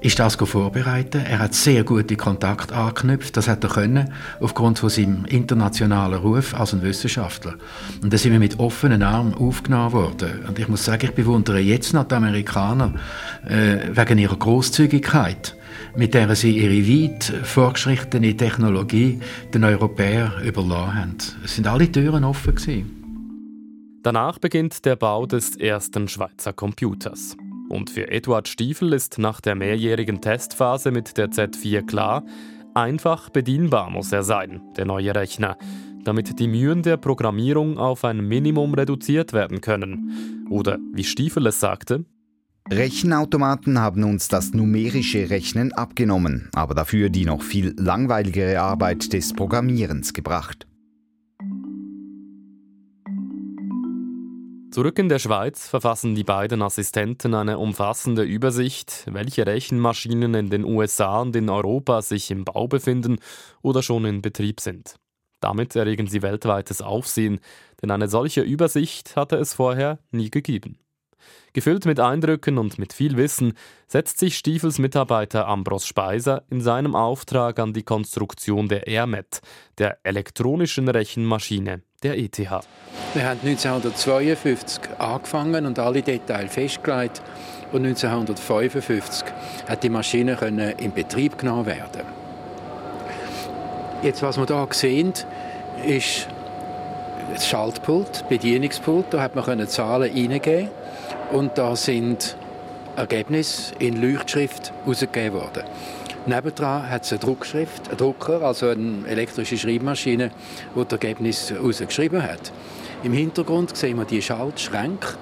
ist 0.02 0.20
das 0.20 0.36
vorbereitet. 0.36 1.24
Er 1.28 1.40
hat 1.40 1.54
sehr 1.54 1.84
gute 1.84 2.16
Kontakte 2.16 2.76
angeknüpft. 2.76 3.36
Das 3.36 3.48
hat 3.48 3.64
er 3.64 3.70
können, 3.70 4.14
aufgrund 4.40 4.80
von 4.80 4.90
seinem 4.90 5.26
internationalen 5.26 6.20
Ruf 6.20 6.54
als 6.54 6.74
ein 6.74 6.82
Wissenschaftler. 6.84 7.56
Und 8.02 8.14
da 8.14 8.18
sind 8.18 8.32
wir 8.32 8.40
mit 8.40 8.60
offenen 8.60 9.02
Armen 9.04 9.34
aufgenommen 9.34 9.92
worden. 9.94 10.46
Und 10.48 10.60
ich 10.60 10.68
muss 10.68 10.86
sagen, 10.86 11.06
ich 11.06 11.14
bewundere 11.14 11.60
jetzt 11.60 11.94
noch 11.94 12.08
die 12.08 12.16
Amerikaner 12.16 12.94
äh, 13.48 13.78
wegen 13.92 14.20
ihrer 14.20 14.38
Großzügigkeit, 14.38 15.56
mit 15.96 16.14
der 16.14 16.36
sie 16.36 16.58
ihre 16.58 16.88
weit 16.88 17.24
fortgeschrittene 17.44 18.36
Technologie 18.36 19.20
den 19.54 19.64
Europäern 19.64 20.44
überlassen 20.44 20.96
haben. 20.96 21.18
Es 21.44 21.56
sind 21.56 21.68
alle 21.68 21.92
Türen 21.92 22.24
offen 22.24 22.56
gewesen. 22.56 22.98
Danach 24.04 24.40
beginnt 24.40 24.86
der 24.86 24.96
Bau 24.96 25.26
des 25.26 25.58
ersten 25.58 26.08
Schweizer 26.08 26.54
Computers. 26.54 27.36
Und 27.70 27.90
für 27.90 28.10
Eduard 28.10 28.48
Stiefel 28.48 28.94
ist 28.94 29.18
nach 29.18 29.42
der 29.42 29.56
mehrjährigen 29.56 30.22
Testphase 30.22 30.92
mit 30.92 31.18
der 31.18 31.30
Z4 31.30 31.86
klar, 31.86 32.24
einfach 32.74 33.30
bedienbar 33.30 33.90
muss 33.90 34.12
er 34.12 34.24
sein, 34.24 34.62
der 34.78 34.86
neue 34.86 35.14
Rechner, 35.14 35.58
damit 36.04 36.40
die 36.40 36.48
Mühen 36.48 36.84
der 36.84 36.96
Programmierung 36.96 37.78
auf 37.78 38.06
ein 38.06 38.26
Minimum 38.26 38.74
reduziert 38.74 39.34
werden 39.34 39.60
können. 39.60 40.46
Oder 40.50 40.78
wie 40.94 41.04
Stiefel 41.04 41.46
es 41.48 41.60
sagte, 41.60 42.06
Rechenautomaten 42.70 43.80
haben 43.80 44.04
uns 44.04 44.28
das 44.28 44.52
numerische 44.52 45.30
Rechnen 45.30 45.72
abgenommen, 45.72 46.50
aber 46.54 46.76
dafür 46.76 47.10
die 47.10 47.24
noch 47.24 47.42
viel 47.42 47.74
langweiligere 47.78 48.60
Arbeit 48.60 49.14
des 49.14 49.32
Programmierens 49.34 50.14
gebracht. 50.14 50.68
Zurück 54.70 55.00
in 55.00 55.08
der 55.08 55.20
Schweiz 55.20 55.70
verfassen 55.70 56.14
die 56.14 56.26
beiden 56.26 56.62
Assistenten 56.62 57.34
eine 57.34 57.58
umfassende 57.58 58.24
Übersicht, 58.24 59.06
welche 59.10 59.48
Rechenmaschinen 59.48 60.34
in 60.34 60.50
den 60.50 60.66
USA 60.66 61.22
und 61.22 61.36
in 61.38 61.50
Europa 61.50 62.02
sich 62.02 62.30
im 62.32 62.44
Bau 62.44 62.68
befinden 62.68 63.20
oder 63.62 63.82
schon 63.82 64.04
in 64.04 64.22
Betrieb 64.22 64.60
sind. 64.60 64.98
Damit 65.40 65.76
erregen 65.78 66.08
sie 66.08 66.22
weltweites 66.22 66.82
Aufsehen, 66.82 67.40
denn 67.82 67.92
eine 67.92 68.10
solche 68.10 68.42
Übersicht 68.42 69.16
hatte 69.16 69.38
es 69.38 69.54
vorher 69.54 70.00
nie 70.12 70.30
gegeben. 70.30 70.80
Gefüllt 71.54 71.86
mit 71.86 72.00
Eindrücken 72.00 72.58
und 72.58 72.78
mit 72.78 72.94
viel 72.94 73.18
Wissen 73.18 73.54
setzt 73.88 74.20
sich 74.20 74.38
Stiefels 74.38 74.78
Mitarbeiter 74.78 75.48
Ambros 75.48 75.86
Speiser 75.86 76.44
in 76.50 76.62
seinem 76.62 76.96
Auftrag 76.96 77.60
an 77.60 77.74
die 77.74 77.84
Konstruktion 77.84 78.68
der 78.68 78.88
ERMET, 78.88 79.42
der 79.78 79.98
elektronischen 80.04 80.88
Rechenmaschine 80.88 81.82
der 82.04 82.18
ETH. 82.18 82.38
Wir 82.38 83.26
haben 83.26 83.40
1952 83.44 84.82
angefangen 85.00 85.66
und 85.66 85.80
alle 85.80 86.02
Details 86.02 86.54
festgelegt. 86.54 87.22
Und 87.72 87.86
1955 87.86 89.26
hat 89.68 89.84
die 89.84 89.90
Maschine 89.90 90.76
in 90.78 90.94
Betrieb 90.94 91.38
genommen 91.38 91.66
werden. 91.66 92.04
Jetzt, 94.04 94.22
was 94.22 94.38
wir 94.38 94.46
hier 94.46 94.68
sehen, 94.72 95.14
ist 95.86 96.28
das 97.34 97.48
Schaltpult, 97.48 98.30
Bedienungspult. 98.30 99.08
Da 99.10 99.22
hat 99.22 99.36
man 99.36 99.68
Zahlen 99.68 100.14
eingeben 100.16 100.70
und 101.32 101.58
da 101.58 101.76
sind 101.76 102.36
Ergebnisse 102.96 103.74
in 103.80 104.02
Leuchtschrift 104.02 104.72
herausgegeben 104.84 105.34
worden. 105.34 105.64
Nebendran 106.26 106.90
hat 106.90 107.04
es 107.04 107.12
eine 107.12 107.20
Druckschrift, 107.20 107.88
einen 107.88 107.98
Drucker, 107.98 108.42
also 108.42 108.70
eine 108.70 109.08
elektrische 109.08 109.58
Schreibmaschine, 109.58 110.32
die 110.76 110.84
das 110.84 110.92
Ergebnis 110.92 111.52
herausgeschrieben 111.52 112.24
hat. 112.24 112.52
Im 113.04 113.14
Hintergrund 113.14 113.78
sehen 113.78 113.98
wir 113.98 114.06
die 114.06 114.22
Schaltschränke, 114.22 115.16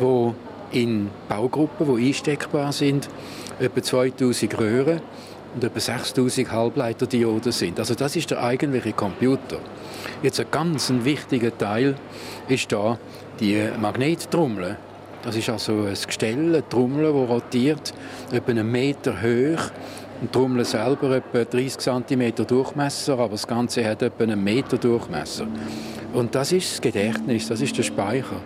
die 0.00 0.80
in 0.80 1.10
Baugruppen, 1.28 1.96
die 1.96 2.08
einsteckbar 2.08 2.72
sind, 2.72 3.08
etwa 3.60 3.82
2000 3.82 4.58
Röhren 4.58 5.00
und 5.54 5.62
etwa 5.62 5.80
6000 5.80 6.50
Halbleiterdioden 6.50 7.52
sind. 7.52 7.78
Also 7.78 7.94
das 7.94 8.16
ist 8.16 8.30
der 8.30 8.42
eigentliche 8.42 8.92
Computer. 8.92 9.58
Jetzt 10.22 10.40
ein 10.40 10.46
ganz 10.50 10.92
wichtiger 11.02 11.56
Teil 11.56 11.96
ist 12.48 12.72
da 12.72 12.98
die 13.38 13.68
Magnettrommel. 13.80 14.76
Das 15.22 15.36
ist 15.36 15.50
also 15.50 15.72
ein 15.72 15.94
Gestell, 15.94 16.38
eine 16.38 16.68
Trommel, 16.68 17.12
die 17.12 17.32
rotiert, 17.32 17.92
etwa 18.32 18.50
einen 18.50 18.70
Meter 18.70 19.12
hoch. 19.20 19.70
Die 20.22 20.28
Trommel 20.28 20.64
selber 20.64 21.16
etwa 21.16 21.44
30 21.44 21.78
cm 21.78 22.46
Durchmesser, 22.46 23.14
aber 23.14 23.30
das 23.30 23.46
Ganze 23.46 23.84
hat 23.84 24.02
etwa 24.02 24.24
einen 24.24 24.42
Meter 24.42 24.78
Durchmesser. 24.78 25.46
Und 26.12 26.34
das 26.34 26.52
ist 26.52 26.72
das 26.72 26.80
Gedächtnis, 26.80 27.48
das 27.48 27.60
ist 27.60 27.76
der 27.76 27.82
Speicher. 27.82 28.40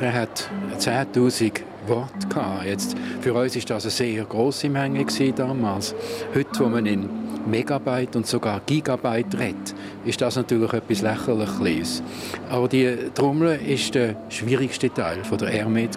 Er 0.00 0.12
hat 0.12 0.48
10.000 0.78 1.60
Worte 1.88 2.28
gehabt. 2.28 2.64
Jetzt, 2.64 2.96
für 3.20 3.34
uns 3.34 3.56
war 3.56 3.62
das 3.62 3.84
eine 3.84 3.90
sehr 3.90 4.24
grosse 4.24 4.68
Menge 4.68 5.04
damals. 5.34 5.94
Heute, 6.34 6.60
wo 6.60 6.68
man 6.68 6.86
in 6.86 7.27
Megabyte 7.50 8.16
und 8.16 8.26
sogar 8.26 8.60
Gigabyte 8.66 9.38
redet, 9.38 9.74
ist 10.04 10.20
das 10.20 10.36
natürlich 10.36 10.72
etwas 10.72 11.02
lächerlich 11.02 11.48
Kleines. 11.58 12.02
Aber 12.50 12.68
die 12.68 12.96
Trommel 13.14 13.60
ist 13.60 13.94
der 13.94 14.16
schwierigste 14.28 14.92
Teil 14.92 15.24
von 15.24 15.38
der 15.38 15.48
Hermet 15.48 15.96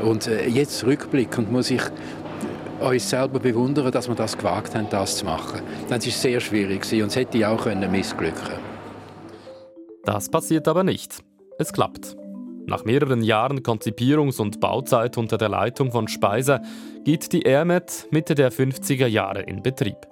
Und 0.00 0.26
äh, 0.26 0.46
jetzt 0.48 0.84
rückblickend 0.84 1.50
muss 1.50 1.70
ich 1.70 1.82
uns 2.80 3.08
selber 3.08 3.38
bewundern, 3.38 3.90
dass 3.92 4.08
wir 4.08 4.14
das 4.14 4.36
gewagt 4.36 4.74
haben, 4.74 4.88
das 4.90 5.18
zu 5.18 5.24
machen. 5.24 5.62
Das 5.88 6.06
ist 6.06 6.20
sehr 6.20 6.40
schwierig 6.40 6.82
und 6.92 7.08
es 7.08 7.16
hätte 7.16 7.48
auch 7.48 7.64
missglücken 7.66 8.34
können. 8.44 8.72
Das 10.04 10.28
passiert 10.28 10.66
aber 10.66 10.82
nicht. 10.82 11.22
Es 11.58 11.72
klappt. 11.72 12.16
Nach 12.66 12.84
mehreren 12.84 13.22
Jahren 13.22 13.60
Konzipierungs- 13.60 14.40
und 14.40 14.60
Bauzeit 14.60 15.18
unter 15.18 15.36
der 15.36 15.48
Leitung 15.48 15.90
von 15.90 16.08
Speiser 16.08 16.60
geht 17.04 17.32
die 17.32 17.42
Airmet 17.42 18.06
Mitte 18.10 18.34
der 18.34 18.52
50er 18.52 19.06
Jahre 19.06 19.42
in 19.42 19.62
Betrieb. 19.62 20.11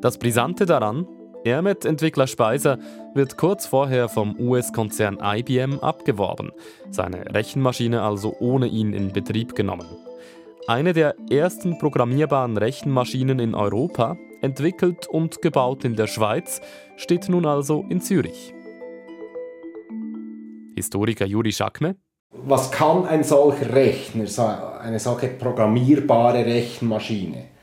Das 0.00 0.18
Brisante 0.18 0.66
daran, 0.66 1.06
Airmet-Entwickler 1.44 2.26
Speiser 2.26 2.78
wird 3.14 3.36
kurz 3.36 3.66
vorher 3.66 4.08
vom 4.08 4.38
US-Konzern 4.38 5.18
IBM 5.22 5.78
abgeworben, 5.78 6.50
seine 6.90 7.34
Rechenmaschine 7.34 8.02
also 8.02 8.34
ohne 8.40 8.66
ihn 8.66 8.92
in 8.92 9.12
Betrieb 9.12 9.54
genommen. 9.54 9.86
Eine 10.66 10.92
der 10.92 11.14
ersten 11.30 11.78
programmierbaren 11.78 12.56
Rechenmaschinen 12.56 13.38
in 13.38 13.54
Europa, 13.54 14.16
entwickelt 14.42 15.06
und 15.06 15.40
gebaut 15.40 15.84
in 15.84 15.94
der 15.94 16.08
Schweiz, 16.08 16.60
steht 16.96 17.28
nun 17.28 17.46
also 17.46 17.84
in 17.88 18.00
Zürich. 18.00 18.52
Historiker 20.74 21.24
Juri 21.24 21.52
Schakme. 21.52 21.96
Was 22.32 22.70
kann 22.70 23.06
ein 23.06 23.22
solcher 23.22 23.72
Rechner, 23.72 24.26
eine 24.80 24.98
solche 24.98 25.28
programmierbare 25.28 26.44
Rechenmaschine? 26.44 27.55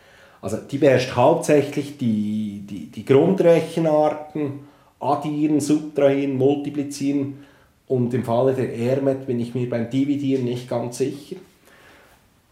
Also 0.44 0.58
die 0.58 0.78
beherrscht 0.78 1.16
hauptsächlich 1.16 1.98
die, 1.98 2.64
die, 2.70 2.88
die 2.88 3.06
Grundrechenarten, 3.06 4.60
addieren, 5.00 5.62
subtrahieren, 5.62 6.36
multiplizieren 6.36 7.46
und 7.88 8.14
im 8.14 8.26
Falle 8.26 8.54
der 8.54 8.78
ERMET 8.78 9.26
bin 9.26 9.40
ich 9.40 9.56
mir 9.56 9.70
beim 9.70 9.90
Dividieren 9.90 10.44
nicht 10.44 10.70
ganz 10.70 10.98
sicher. 10.98 11.38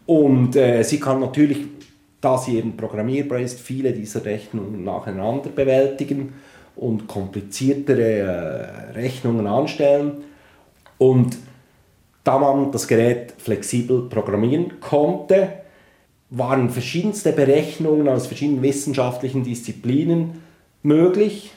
Und 0.06 0.56
äh, 0.56 0.82
sie 0.84 1.00
kann 1.00 1.20
natürlich, 1.20 1.58
da 2.22 2.38
sie 2.38 2.56
eben 2.56 2.78
programmierbar 2.78 3.40
ist, 3.40 3.60
viele 3.60 3.92
dieser 3.92 4.24
Rechnungen 4.24 4.84
nacheinander 4.84 5.50
bewältigen 5.50 6.32
und 6.76 7.06
kompliziertere 7.06 8.08
äh, 8.20 8.92
Rechnungen 8.92 9.46
anstellen. 9.46 10.24
Und 10.96 11.36
da 12.24 12.38
man 12.38 12.72
das 12.72 12.88
Gerät 12.88 13.34
flexibel 13.36 14.08
programmieren 14.08 14.80
konnte, 14.80 15.61
waren 16.34 16.70
verschiedenste 16.70 17.32
Berechnungen 17.32 18.08
aus 18.08 18.26
verschiedenen 18.26 18.62
wissenschaftlichen 18.62 19.44
Disziplinen 19.44 20.42
möglich. 20.82 21.52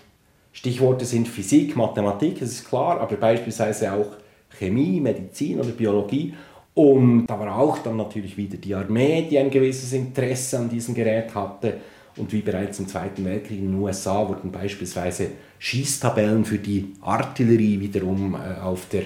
Stichworte 0.51 1.05
sind 1.05 1.29
Physik, 1.29 1.77
Mathematik, 1.77 2.39
das 2.39 2.49
ist 2.49 2.67
klar, 2.67 2.99
aber 2.99 3.15
beispielsweise 3.15 3.93
auch 3.93 4.07
Chemie, 4.49 4.99
Medizin 4.99 5.59
oder 5.59 5.69
Biologie. 5.69 6.33
Und 6.73 7.25
da 7.27 7.39
war 7.39 7.57
auch 7.57 7.77
dann 7.79 7.95
natürlich 7.95 8.35
wieder 8.35 8.57
die 8.57 8.75
Armee, 8.75 9.25
die 9.29 9.39
ein 9.39 9.49
gewisses 9.49 9.93
Interesse 9.93 10.59
an 10.59 10.69
diesem 10.69 10.93
Gerät 10.93 11.33
hatte. 11.33 11.75
Und 12.17 12.33
wie 12.33 12.41
bereits 12.41 12.77
im 12.79 12.87
Zweiten 12.87 13.23
Weltkrieg 13.23 13.59
in 13.59 13.71
den 13.71 13.81
USA 13.81 14.27
wurden 14.27 14.51
beispielsweise 14.51 15.31
Schießtabellen 15.57 16.43
für 16.43 16.57
die 16.57 16.93
Artillerie 17.01 17.79
wiederum 17.79 18.35
äh, 18.35 18.59
auf 18.61 18.89
der 18.89 19.03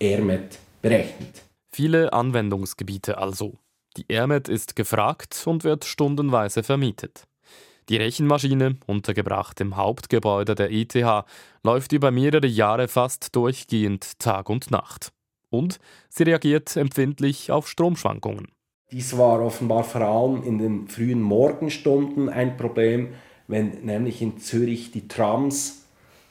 ERMET 0.00 0.58
berechnet. 0.82 1.42
Viele 1.72 2.12
Anwendungsgebiete 2.12 3.18
also. 3.18 3.54
Die 3.96 4.04
ERMET 4.08 4.48
ist 4.48 4.76
gefragt 4.76 5.42
und 5.46 5.64
wird 5.64 5.86
stundenweise 5.86 6.62
vermietet. 6.62 7.26
Die 7.88 7.96
Rechenmaschine, 7.96 8.76
untergebracht 8.86 9.60
im 9.60 9.76
Hauptgebäude 9.76 10.54
der 10.54 10.70
ETH, 10.70 10.94
läuft 11.62 11.92
über 11.92 12.10
mehrere 12.10 12.46
Jahre 12.46 12.88
fast 12.88 13.34
durchgehend 13.34 14.18
Tag 14.18 14.50
und 14.50 14.70
Nacht. 14.70 15.12
Und 15.50 15.78
sie 16.10 16.24
reagiert 16.24 16.76
empfindlich 16.76 17.50
auf 17.50 17.68
Stromschwankungen. 17.68 18.48
Dies 18.90 19.16
war 19.16 19.40
offenbar 19.40 19.84
vor 19.84 20.00
allem 20.02 20.42
in 20.42 20.58
den 20.58 20.88
frühen 20.88 21.22
Morgenstunden 21.22 22.28
ein 22.28 22.56
Problem, 22.56 23.14
wenn 23.48 23.84
nämlich 23.84 24.20
in 24.20 24.38
Zürich 24.38 24.90
die 24.90 25.08
Trams 25.08 25.84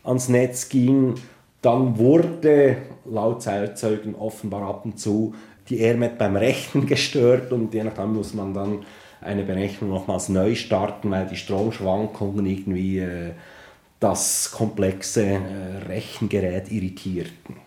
ans 0.03 0.29
Netz 0.29 0.69
gingen. 0.69 1.15
Dann 1.62 1.98
wurde 1.98 2.77
laut 3.05 3.41
Zeitzeugen 3.41 4.13
offenbar 4.13 4.62
ab 4.63 4.86
und 4.86 5.00
zu 5.00 5.34
die 5.69 5.79
ERMET 5.79 6.17
beim 6.17 6.36
Rechnen 6.36 6.86
gestört 6.88 7.51
und 7.51 7.74
je 7.74 7.84
nachdem 7.84 8.13
muss 8.13 8.34
man 8.34 8.53
dann 8.53 8.86
eine 9.22 9.43
Berechnung 9.43 9.89
nochmals 9.89 10.29
neu 10.29 10.55
starten, 10.55 11.12
weil 11.12 11.27
die 11.27 11.36
Stromschwankungen 11.36 12.45
irgendwie 12.45 13.00
äh, 13.00 13.34
das 14.00 14.51
komplexe 14.51 15.25
äh, 15.25 15.77
Rechengerät 15.88 16.72
irritierten. 16.72 17.57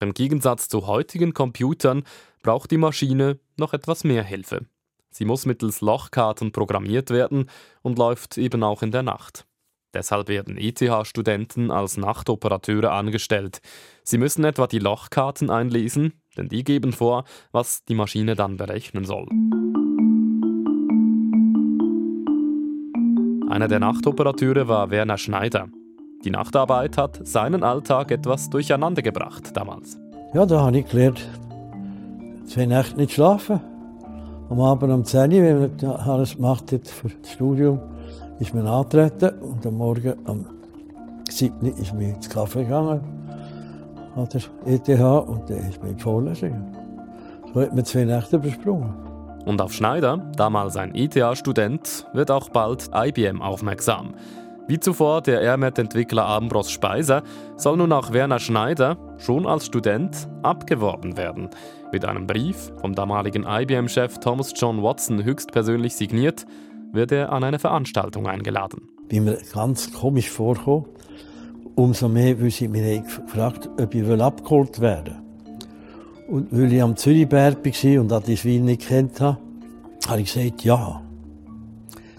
Im 0.00 0.12
Gegensatz 0.12 0.68
zu 0.68 0.86
heutigen 0.86 1.32
Computern 1.32 2.02
braucht 2.42 2.70
die 2.70 2.76
Maschine 2.76 3.38
noch 3.56 3.72
etwas 3.72 4.04
mehr 4.04 4.24
Hilfe. 4.24 4.66
Sie 5.10 5.24
muss 5.24 5.46
mittels 5.46 5.80
Lochkarten 5.80 6.52
programmiert 6.52 7.10
werden 7.10 7.48
und 7.82 7.98
läuft 7.98 8.38
eben 8.38 8.62
auch 8.62 8.82
in 8.82 8.90
der 8.90 9.02
Nacht. 9.02 9.46
Deshalb 9.94 10.28
werden 10.28 10.56
ETH-Studenten 10.56 11.70
als 11.70 11.98
Nachtoperateure 11.98 12.92
angestellt. 12.92 13.60
Sie 14.02 14.18
müssen 14.18 14.44
etwa 14.44 14.66
die 14.66 14.78
Lochkarten 14.78 15.50
einlesen, 15.50 16.14
denn 16.36 16.48
die 16.48 16.64
geben 16.64 16.92
vor, 16.92 17.24
was 17.52 17.84
die 17.84 17.94
Maschine 17.94 18.34
dann 18.34 18.56
berechnen 18.56 19.04
soll. 19.04 19.26
Einer 23.50 23.68
der 23.68 23.80
Nachtoperateure 23.80 24.66
war 24.66 24.90
Werner 24.90 25.18
Schneider. 25.18 25.68
Die 26.24 26.30
Nachtarbeit 26.30 26.96
hat 26.96 27.26
seinen 27.26 27.62
Alltag 27.62 28.10
etwas 28.10 28.48
durcheinander 28.48 29.02
gebracht 29.02 29.54
damals. 29.54 29.98
Ja, 30.32 30.46
da 30.46 30.60
habe 30.62 30.78
ich 30.78 30.88
gelernt, 30.88 31.28
zwei 32.46 32.64
Nächte 32.64 32.96
nicht 32.96 33.12
schlafen. 33.12 33.60
Am 34.48 34.60
Abend 34.60 34.92
um 34.92 35.04
10 35.04 35.32
Uhr, 35.32 35.42
wenn 35.42 35.76
man 35.82 35.96
alles 35.96 36.36
gemacht 36.36 36.72
hat 36.72 36.88
für 36.88 37.08
das 37.08 37.32
Studium, 37.32 37.80
ist 38.38 38.54
man 38.54 38.66
angetreten 38.66 39.38
und 39.40 39.66
am 39.66 39.74
Morgen 39.74 40.14
um 40.26 40.46
7 41.28 41.54
Uhr 41.60 41.78
ist 41.78 41.92
man 41.92 42.02
ins 42.02 42.30
Kaffee 42.30 42.64
gegangen 42.64 43.00
an 44.16 44.28
der 44.28 44.42
ETH 44.66 44.88
und 44.88 45.50
dann 45.50 45.58
ist 45.58 45.80
man 45.80 45.90
in 45.90 45.96
die 45.96 46.02
Vorlesung. 46.02 46.76
So 47.52 47.60
hat 47.60 47.74
man 47.74 47.84
zwei 47.84 48.04
Nächte 48.04 48.36
übersprungen. 48.36 48.94
Und 49.44 49.60
auf 49.60 49.72
Schneider, 49.72 50.30
damals 50.36 50.76
ein 50.76 50.94
ETH-Student, 50.94 52.06
wird 52.12 52.30
auch 52.30 52.48
bald 52.48 52.90
IBM 52.94 53.42
aufmerksam. 53.42 54.14
Wie 54.68 54.78
zuvor 54.78 55.20
der 55.22 55.40
AirMet-Entwickler 55.40 56.26
Ambros 56.26 56.70
Speiser 56.70 57.22
soll 57.56 57.76
nun 57.76 57.92
auch 57.92 58.12
Werner 58.12 58.38
Schneider 58.38 58.96
schon 59.18 59.46
als 59.46 59.66
Student 59.66 60.28
abgeworben 60.42 61.16
werden. 61.16 61.50
Mit 61.90 62.04
einem 62.04 62.26
Brief 62.28 62.72
vom 62.80 62.94
damaligen 62.94 63.44
IBM-Chef 63.44 64.18
Thomas 64.18 64.52
John 64.56 64.82
Watson 64.82 65.24
höchstpersönlich 65.24 65.96
signiert, 65.96 66.46
wird 66.92 67.10
er 67.10 67.32
an 67.32 67.42
eine 67.42 67.58
Veranstaltung 67.58 68.28
eingeladen. 68.28 68.88
Bin 69.08 69.24
mir 69.24 69.38
ganz 69.52 69.92
komisch 69.92 70.30
vorgekommen. 70.30 70.86
Umso 71.74 72.08
mehr, 72.08 72.40
weil 72.40 72.50
sie 72.50 72.68
mich 72.68 73.02
gefragt 73.02 73.68
ob 73.78 73.94
ich 73.94 74.06
abgeholt 74.20 74.80
werden 74.80 75.16
Und 76.28 76.48
weil 76.50 76.72
ich 76.72 76.82
am 76.82 76.96
Zürichberg 76.96 77.64
war 77.64 78.00
und 78.00 78.10
das 78.10 78.44
Wien 78.44 78.66
nicht 78.66 78.86
kennt 78.88 79.20
habe, 79.20 79.38
habe 80.06 80.20
ich 80.20 80.32
gesagt, 80.32 80.64
ja. 80.64 81.02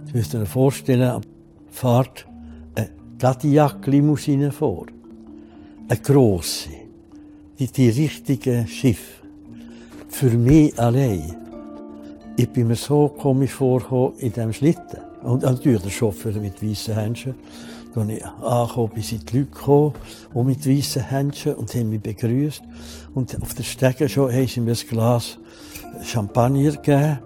Sie 0.06 0.18
müssen 0.18 0.40
sich 0.40 0.50
vorstellen, 0.50 1.22
fahrt 1.70 2.26
eine 2.76 2.90
Cadillac-Limousine 3.20 4.52
vor. 4.52 4.86
Eine 5.88 6.00
grosse. 6.00 6.70
Die, 7.60 7.68
die 7.68 7.90
richtige 7.90 8.66
Schiff. 8.68 9.22
Für 10.08 10.30
mich 10.30 10.78
allein. 10.80 11.36
Ich 12.38 12.50
bin 12.50 12.68
mir 12.68 12.76
so 12.76 13.10
komisch 13.10 13.52
vorgekommen 13.52 14.18
in 14.18 14.32
diesem 14.32 14.54
Schlitten. 14.54 15.00
Und 15.22 15.44
natürlich 15.44 15.82
der 15.82 15.90
Chauffeur 15.90 16.34
mit 16.34 16.62
weißen 16.62 16.96
Händchen. 16.96 17.36
Dann 17.96 18.10
ich 18.10 18.26
angekommen, 18.26 18.92
bis 18.96 19.10
die 19.10 19.18
Leute 19.18 19.52
gekommen, 19.52 19.94
auch 20.34 20.44
mit 20.44 20.68
weißen 20.68 21.04
Händchen 21.04 21.56
und 21.56 21.74
haben 21.76 21.90
mich 21.90 22.02
begrüßt. 22.02 22.64
Und 23.14 23.42
auf 23.42 23.54
der 23.54 23.64
Stege 23.64 24.10
schon 24.10 24.32
haben 24.32 24.48
sie 24.48 24.62
mir 24.62 24.72
ein 24.72 24.88
Glas 24.90 25.38
Champagner 26.04 26.72
gegeben. 26.72 27.20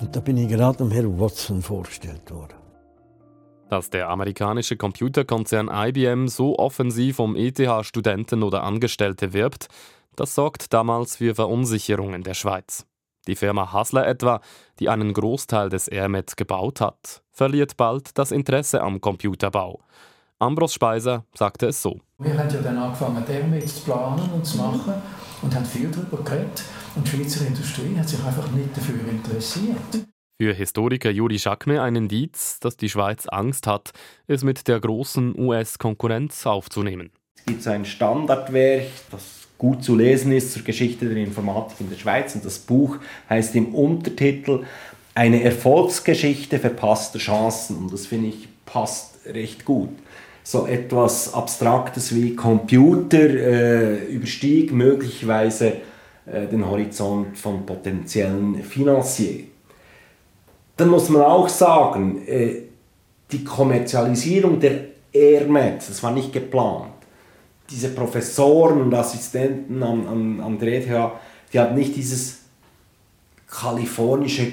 Und 0.00 0.14
da 0.14 0.20
bin 0.20 0.36
ich 0.36 0.48
gerade 0.48 0.78
dem 0.78 0.90
Herrn 0.90 1.18
Watson 1.18 1.62
vorgestellt 1.62 2.30
worden. 2.30 2.54
Dass 3.68 3.90
der 3.90 4.10
amerikanische 4.10 4.76
Computerkonzern 4.76 5.70
IBM 5.72 6.28
so 6.28 6.58
offensiv 6.58 7.18
um 7.18 7.36
ETH-Studenten 7.36 8.42
oder 8.42 8.64
Angestellte 8.64 9.32
wirbt, 9.32 9.68
das 10.14 10.34
sorgt 10.34 10.72
damals 10.72 11.16
für 11.16 11.34
Verunsicherung 11.34 12.14
in 12.14 12.22
der 12.22 12.34
Schweiz. 12.34 12.86
Die 13.26 13.36
Firma 13.36 13.72
Hasler 13.72 14.06
etwa, 14.06 14.40
die 14.78 14.88
einen 14.88 15.14
Großteil 15.14 15.68
des 15.68 15.88
AirMet 15.88 16.36
gebaut 16.36 16.80
hat, 16.80 17.22
verliert 17.30 17.76
bald 17.76 18.18
das 18.18 18.32
Interesse 18.32 18.82
am 18.82 19.00
Computerbau. 19.00 19.80
Ambros 20.42 20.74
Speiser 20.74 21.24
sagte 21.34 21.66
es 21.66 21.80
so. 21.80 22.00
Wir 22.18 22.36
haben 22.36 22.50
ja 22.50 22.60
dann 22.60 22.76
angefangen, 22.76 23.24
AirMet 23.28 23.68
zu 23.68 23.84
planen 23.84 24.28
und 24.34 24.44
zu 24.44 24.58
machen 24.58 24.94
und 25.40 25.54
haben 25.54 25.64
viel 25.64 25.88
darüber 25.88 26.22
geredet. 26.24 26.64
Und 26.96 27.06
die 27.06 27.16
Schweizer 27.16 27.46
Industrie 27.46 27.96
hat 27.96 28.08
sich 28.08 28.22
einfach 28.24 28.50
nicht 28.50 28.76
dafür 28.76 29.08
interessiert. 29.08 30.06
Für 30.40 30.52
Historiker 30.52 31.10
Juri 31.10 31.38
Schakme 31.38 31.80
ein 31.80 31.94
Indiz, 31.94 32.58
dass 32.58 32.76
die 32.76 32.88
Schweiz 32.88 33.26
Angst 33.28 33.68
hat, 33.68 33.92
es 34.26 34.42
mit 34.42 34.66
der 34.66 34.80
großen 34.80 35.38
US-Konkurrenz 35.38 36.44
aufzunehmen. 36.44 37.12
Es 37.36 37.44
gibt 37.44 37.62
so 37.62 37.70
ein 37.70 37.84
Standardwerk, 37.84 38.88
das 39.12 39.46
gut 39.58 39.84
zu 39.84 39.94
lesen 39.94 40.32
ist 40.32 40.52
zur 40.52 40.64
Geschichte 40.64 41.08
der 41.08 41.18
Informatik 41.18 41.80
in 41.80 41.88
der 41.88 41.96
Schweiz. 41.96 42.34
Und 42.34 42.44
das 42.44 42.58
Buch 42.58 42.96
heißt 43.30 43.54
im 43.54 43.76
Untertitel 43.76 44.64
Eine 45.14 45.44
Erfolgsgeschichte 45.44 46.58
verpasster 46.58 47.20
Chancen. 47.20 47.76
Und 47.76 47.92
das 47.92 48.08
finde 48.08 48.30
ich 48.30 48.48
passt 48.66 49.12
recht 49.26 49.64
gut. 49.64 49.90
So 50.44 50.66
etwas 50.66 51.32
Abstraktes 51.32 52.14
wie 52.14 52.34
Computer 52.34 53.18
äh, 53.18 54.04
überstieg 54.06 54.72
möglicherweise 54.72 55.74
äh, 56.26 56.46
den 56.46 56.68
Horizont 56.68 57.38
von 57.38 57.64
potenziellen 57.64 58.62
Finanziers. 58.62 59.44
Dann 60.76 60.88
muss 60.88 61.08
man 61.08 61.22
auch 61.22 61.48
sagen, 61.48 62.26
äh, 62.26 62.62
die 63.30 63.44
Kommerzialisierung 63.44 64.58
der 64.58 64.80
AirMed, 65.12 65.88
das 65.88 66.02
war 66.02 66.12
nicht 66.12 66.32
geplant. 66.32 66.92
Diese 67.70 67.88
Professoren 67.90 68.82
und 68.82 68.94
Assistenten 68.94 69.82
an, 69.82 70.06
an, 70.06 70.40
an 70.40 70.58
der 70.58 70.78
ETH, 70.78 71.12
die 71.52 71.60
hatten 71.60 71.74
nicht 71.74 71.96
dieses 71.96 72.40
kalifornische 73.48 74.52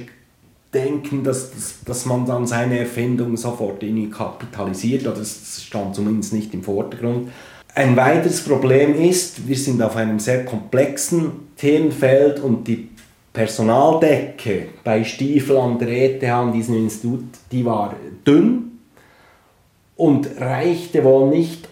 Denken, 0.73 1.23
dass, 1.23 1.51
dass, 1.51 1.83
dass 1.83 2.05
man 2.05 2.25
dann 2.25 2.45
seine 2.45 2.79
Erfindung 2.79 3.37
sofort 3.37 3.81
irgendwie 3.81 4.09
kapitalisiert, 4.09 5.07
oder 5.07 5.17
das 5.17 5.63
stand 5.63 5.95
zumindest 5.95 6.33
nicht 6.33 6.53
im 6.53 6.63
Vordergrund. 6.63 7.29
Ein 7.73 7.95
weiteres 7.95 8.43
Problem 8.43 8.95
ist, 8.95 9.47
wir 9.47 9.55
sind 9.55 9.81
auf 9.81 9.95
einem 9.95 10.19
sehr 10.19 10.45
komplexen 10.45 11.31
Themenfeld 11.55 12.39
und 12.39 12.67
die 12.67 12.89
Personaldecke 13.31 14.69
bei 14.83 15.03
Stiefel 15.03 15.57
an 15.57 15.79
der 15.79 15.89
ETH, 15.89 16.23
an 16.23 16.51
diesem 16.51 16.75
Institut, 16.75 17.25
die 17.51 17.63
war 17.63 17.95
dünn 18.25 18.79
und 19.95 20.29
reichte 20.39 21.03
wohl 21.03 21.29
nicht 21.29 21.69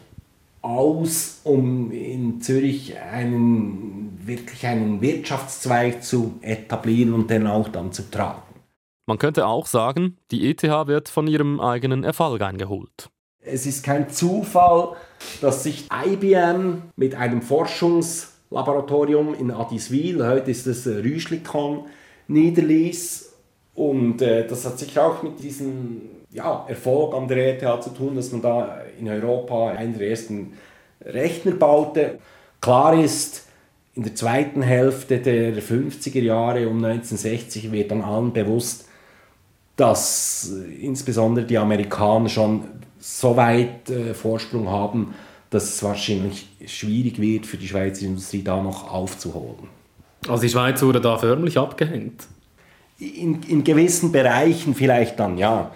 aus, 0.61 1.39
um 1.43 1.91
in 1.91 2.41
Zürich 2.41 2.95
einen, 2.97 4.19
wirklich 4.23 4.65
einen 4.67 5.01
Wirtschaftszweig 5.01 6.03
zu 6.03 6.35
etablieren 6.41 7.13
und 7.13 7.29
den 7.29 7.47
auch 7.47 7.69
dann 7.69 7.91
zu 7.91 8.09
tragen. 8.09 8.41
Man 9.07 9.17
könnte 9.17 9.47
auch 9.47 9.65
sagen, 9.65 10.17
die 10.31 10.49
ETH 10.49 10.63
wird 10.63 11.09
von 11.09 11.27
ihrem 11.27 11.59
eigenen 11.59 12.03
Erfolg 12.03 12.41
eingeholt. 12.41 13.09
Es 13.39 13.65
ist 13.65 13.83
kein 13.83 14.09
Zufall, 14.09 14.97
dass 15.41 15.63
sich 15.63 15.87
IBM 15.91 16.83
mit 16.95 17.15
einem 17.15 17.41
Forschungs- 17.41 18.37
Laboratorium 18.49 19.33
in 19.33 19.51
Adiswil, 19.51 20.25
heute 20.25 20.51
ist 20.51 20.67
es 20.67 20.87
äh, 20.87 20.99
Rüschlikon, 20.99 21.85
niederließ. 22.27 23.33
Und 23.75 24.21
äh, 24.21 24.47
das 24.47 24.65
hat 24.65 24.79
sicher 24.79 25.05
auch 25.05 25.21
mit 25.21 25.43
diesem 25.43 26.01
ja, 26.31 26.65
Erfolg 26.67 27.13
an 27.13 27.27
der 27.27 27.61
ETH 27.61 27.83
zu 27.83 27.89
tun, 27.91 28.15
dass 28.15 28.31
man 28.31 28.41
da 28.41 28.81
in 28.99 29.09
Europa 29.09 29.71
einen 29.71 29.97
der 29.97 30.09
ersten 30.09 30.53
Rechner 31.01 31.51
baute. 31.51 32.19
Klar 32.61 32.99
ist, 32.99 33.45
in 33.95 34.03
der 34.03 34.15
zweiten 34.15 34.61
Hälfte 34.61 35.19
der 35.19 35.53
50er 35.61 36.21
Jahre 36.21 36.67
um 36.69 36.77
1960 36.83 37.71
wird 37.71 37.91
dann 37.91 38.01
allen 38.01 38.31
bewusst, 38.31 38.86
dass 39.77 40.51
insbesondere 40.81 41.45
die 41.45 41.57
Amerikaner 41.57 42.27
schon 42.27 42.63
so 42.99 43.37
weit 43.37 43.89
äh, 43.89 44.13
Vorsprung 44.13 44.69
haben, 44.69 45.13
dass 45.49 45.63
es 45.75 45.83
wahrscheinlich 45.83 46.49
schwierig 46.65 47.21
wird 47.21 47.45
für 47.45 47.57
die 47.57 47.67
Schweizer 47.67 48.05
Industrie 48.05 48.43
da 48.43 48.61
noch 48.61 48.91
aufzuholen. 48.91 49.69
Also 50.27 50.41
die 50.41 50.49
Schweiz 50.49 50.81
wurde 50.81 50.99
da 50.99 51.17
förmlich 51.17 51.57
abgehängt? 51.57 52.27
In, 52.99 53.43
in 53.43 53.63
gewissen 53.63 54.11
Bereichen 54.11 54.73
vielleicht 54.73 55.19
dann, 55.19 55.37
ja. 55.37 55.71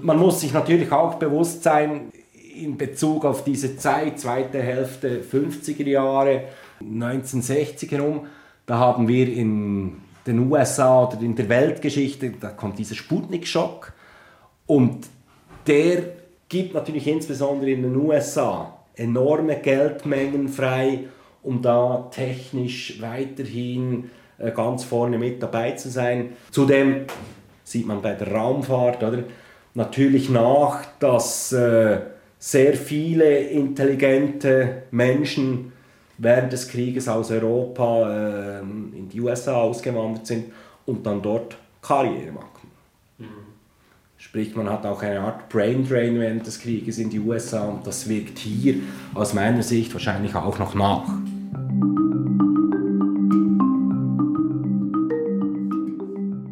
Man 0.00 0.18
muss 0.18 0.40
sich 0.40 0.54
natürlich 0.54 0.90
auch 0.90 1.14
bewusst 1.16 1.62
sein, 1.62 2.10
in 2.56 2.78
Bezug 2.78 3.24
auf 3.26 3.44
diese 3.44 3.76
Zeit, 3.76 4.18
zweite 4.18 4.62
Hälfte 4.62 5.20
50er 5.20 5.86
Jahre, 5.86 6.44
1960 6.80 7.90
herum, 7.92 8.26
da 8.64 8.78
haben 8.78 9.06
wir 9.08 9.30
in 9.30 10.00
den 10.26 10.50
USA 10.50 11.04
oder 11.04 11.20
in 11.20 11.36
der 11.36 11.48
Weltgeschichte, 11.48 12.32
da 12.40 12.50
kommt 12.50 12.78
dieser 12.78 12.94
Sputnik-Schock 12.94 13.92
und 14.66 15.06
der 15.66 16.02
gibt 16.48 16.74
natürlich 16.74 17.06
insbesondere 17.06 17.70
in 17.70 17.82
den 17.82 17.96
USA 17.96 18.78
enorme 18.96 19.56
Geldmengen 19.56 20.48
frei, 20.48 21.04
um 21.42 21.60
da 21.60 22.08
technisch 22.10 23.00
weiterhin 23.00 24.10
äh, 24.38 24.50
ganz 24.50 24.84
vorne 24.84 25.18
mit 25.18 25.42
dabei 25.42 25.72
zu 25.72 25.90
sein. 25.90 26.30
Zudem 26.50 27.06
sieht 27.64 27.86
man 27.86 28.02
bei 28.02 28.14
der 28.14 28.32
Raumfahrt 28.32 29.02
oder, 29.02 29.24
natürlich 29.74 30.30
nach, 30.30 30.84
dass 31.00 31.52
äh, 31.52 32.00
sehr 32.38 32.74
viele 32.74 33.38
intelligente 33.38 34.84
Menschen 34.90 35.72
während 36.18 36.52
des 36.52 36.68
Krieges 36.68 37.08
aus 37.08 37.30
Europa 37.30 38.10
äh, 38.10 38.60
in 38.60 39.08
die 39.08 39.20
USA 39.20 39.56
ausgewandert 39.56 40.26
sind 40.26 40.46
und 40.86 41.04
dann 41.06 41.22
dort 41.22 41.56
Karriere 41.82 42.32
machen. 42.32 42.68
Mhm. 43.18 43.54
Sprich, 44.16 44.56
man 44.56 44.70
hat 44.70 44.86
auch 44.86 45.02
eine 45.02 45.20
Art 45.20 45.48
Brain 45.48 45.86
Drain 45.86 46.18
während 46.18 46.46
des 46.46 46.58
Krieges 46.58 46.98
in 46.98 47.10
die 47.10 47.20
USA 47.20 47.68
und 47.68 47.86
das 47.86 48.08
wirkt 48.08 48.38
hier 48.38 48.76
aus 49.12 49.34
meiner 49.34 49.62
Sicht 49.62 49.92
wahrscheinlich 49.92 50.34
auch 50.34 50.58
noch 50.58 50.74
nach. 50.74 51.04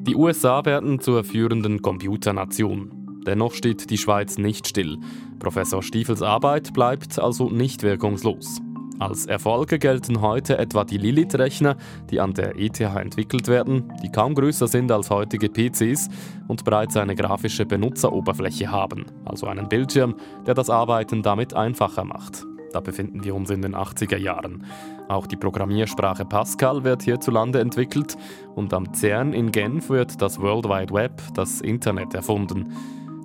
Die 0.07 0.16
USA 0.16 0.64
werden 0.66 1.01
zur 1.01 1.25
führenden 1.25 1.81
Computernation. 1.81 2.90
Dennoch 3.27 3.55
steht 3.55 3.88
die 3.88 3.98
Schweiz 3.98 4.37
nicht 4.37 4.68
still. 4.68 4.98
Professor 5.38 5.83
Stiefels 5.83 6.22
Arbeit 6.22 6.75
bleibt 6.75 7.18
also 7.18 7.48
nicht 7.48 7.83
wirkungslos. 7.83 8.61
Als 9.03 9.27
Erfolge 9.27 9.81
gelten 9.81 10.21
heute 10.21 10.59
etwa 10.59 10.85
die 10.85 10.97
Lilith-Rechner, 10.97 11.77
die 12.09 12.21
an 12.21 12.35
der 12.35 12.57
ETH 12.57 12.79
entwickelt 12.79 13.49
werden, 13.49 13.93
die 14.01 14.12
kaum 14.12 14.33
größer 14.37 14.69
sind 14.69 14.93
als 14.93 15.11
heutige 15.11 15.49
PCs 15.49 16.09
und 16.47 16.65
bereits 16.65 16.97
eine 16.97 17.17
grafische 17.17 17.67
Benutzeroberfläche 17.67 18.71
haben, 18.71 19.07
also 19.25 19.49
einen 19.49 19.69
Bildschirm, 19.69 20.15
der 20.47 20.55
das 20.55 20.71
Arbeiten 20.71 21.25
damit 21.25 21.53
einfacher 21.53 22.05
macht. 22.05 22.45
Da 22.73 22.79
befinden 22.79 23.25
wir 23.25 23.35
uns 23.35 23.51
in 23.51 23.61
den 23.62 23.75
80er 23.75 24.19
Jahren. 24.19 24.65
Auch 25.09 25.27
die 25.27 25.37
Programmiersprache 25.37 26.25
Pascal 26.25 26.85
wird 26.85 27.03
hierzulande 27.03 27.59
entwickelt 27.59 28.17
und 28.55 28.73
am 28.73 28.95
CERN 28.95 29.33
in 29.33 29.51
Genf 29.51 29.91
wird 29.91 30.23
das 30.23 30.41
World 30.41 30.67
Wide 30.67 30.95
Web, 30.95 31.21
das 31.35 31.61
Internet, 31.61 32.15
erfunden. 32.15 32.73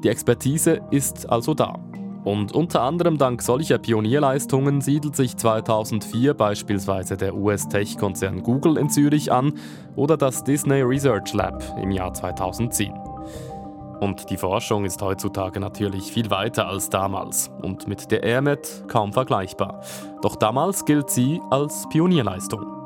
Die 0.03 0.09
Expertise 0.09 0.81
ist 0.89 1.29
also 1.29 1.53
da. 1.53 1.79
Und 2.27 2.51
unter 2.51 2.81
anderem 2.81 3.17
dank 3.17 3.41
solcher 3.41 3.77
Pionierleistungen 3.77 4.81
siedelt 4.81 5.15
sich 5.15 5.37
2004 5.37 6.33
beispielsweise 6.33 7.15
der 7.15 7.33
US-Tech-Konzern 7.33 8.43
Google 8.43 8.75
in 8.75 8.89
Zürich 8.89 9.31
an 9.31 9.53
oder 9.95 10.17
das 10.17 10.43
Disney 10.43 10.81
Research 10.81 11.31
Lab 11.31 11.63
im 11.81 11.89
Jahr 11.89 12.13
2010. 12.13 12.91
Und 14.01 14.29
die 14.29 14.35
Forschung 14.35 14.83
ist 14.83 15.01
heutzutage 15.01 15.61
natürlich 15.61 16.11
viel 16.11 16.29
weiter 16.29 16.67
als 16.67 16.89
damals 16.89 17.49
und 17.61 17.87
mit 17.87 18.11
der 18.11 18.23
AirMet 18.23 18.83
kaum 18.89 19.13
vergleichbar. 19.13 19.79
Doch 20.21 20.35
damals 20.35 20.83
gilt 20.83 21.09
sie 21.09 21.39
als 21.49 21.87
Pionierleistung. 21.87 22.76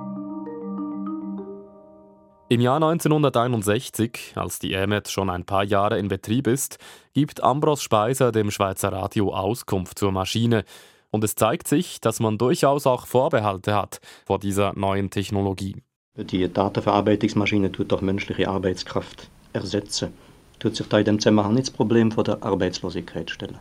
Im 2.52 2.60
Jahr 2.60 2.84
1961, 2.84 4.34
als 4.36 4.60
die 4.60 4.74
EMET 4.74 5.08
schon 5.08 5.30
ein 5.30 5.46
paar 5.46 5.64
Jahre 5.64 5.98
in 5.98 6.10
Betrieb 6.10 6.48
ist, 6.48 6.80
gibt 7.14 7.42
Ambros 7.42 7.82
Speiser 7.82 8.34
dem 8.34 8.52
Schweizer 8.52 8.92
Radio 8.92 9.34
Auskunft 9.34 9.98
zur 9.98 10.12
Maschine. 10.12 10.66
Und 11.12 11.24
es 11.24 11.36
zeigt 11.36 11.70
sich, 11.70 12.02
dass 12.02 12.20
man 12.20 12.38
durchaus 12.38 12.86
auch 12.86 13.08
Vorbehalte 13.08 13.74
hat 13.74 14.02
vor 14.26 14.38
dieser 14.38 14.74
neuen 14.78 15.10
Technologie. 15.10 15.78
Die 16.18 16.52
Datenverarbeitungsmaschine 16.52 17.72
tut 17.72 17.94
doch 17.94 18.02
menschliche 18.02 18.50
Arbeitskraft 18.50 19.30
ersetzen. 19.54 20.12
Tut 20.60 20.76
sich 20.76 20.90
da 20.90 21.00
in 21.00 21.06
dem 21.06 21.20
Zusammenhang 21.20 21.54
nicht 21.54 21.68
das 21.68 21.74
Problem 21.74 22.12
von 22.12 22.26
der 22.26 22.44
Arbeitslosigkeit 22.44 23.32
stellen? 23.32 23.60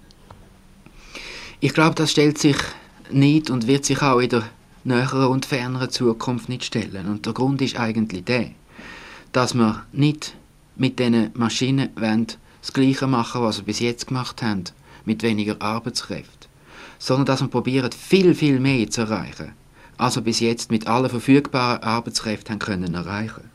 Ich 1.60 1.74
glaube, 1.74 1.94
das 1.94 2.10
stellt 2.10 2.38
sich 2.38 2.56
nicht 3.08 3.50
und 3.50 3.68
wird 3.68 3.84
sich 3.84 4.02
auch 4.02 4.18
in 4.18 4.30
der 4.30 4.50
näheren 4.82 5.28
und 5.28 5.46
ferneren 5.46 5.90
Zukunft 5.90 6.48
nicht 6.48 6.64
stellen. 6.64 7.06
Und 7.06 7.26
der 7.26 7.34
Grund 7.34 7.62
ist 7.62 7.78
eigentlich 7.78 8.24
der 8.24 8.50
dass 9.32 9.54
wir 9.54 9.84
nicht 9.92 10.34
mit 10.76 10.98
diesen 10.98 11.30
Maschinen 11.34 11.90
das 11.94 12.72
Gleiche 12.72 13.06
machen 13.06 13.42
was 13.42 13.58
wir 13.58 13.64
bis 13.64 13.80
jetzt 13.80 14.08
gemacht 14.08 14.42
haben, 14.42 14.64
mit 15.04 15.22
weniger 15.22 15.60
Arbeitskräften, 15.60 16.48
sondern 16.98 17.26
dass 17.26 17.40
wir 17.40 17.48
probieren, 17.48 17.92
viel, 17.92 18.34
viel 18.34 18.60
mehr 18.60 18.90
zu 18.90 19.02
erreichen, 19.02 19.52
als 19.98 20.16
wir 20.16 20.22
bis 20.22 20.40
jetzt 20.40 20.70
mit 20.70 20.86
allen 20.86 21.08
verfügbaren 21.08 21.82
Arbeitskräften 21.82 22.52
haben 22.52 22.58
können 22.58 22.94
erreichen. 22.94 23.50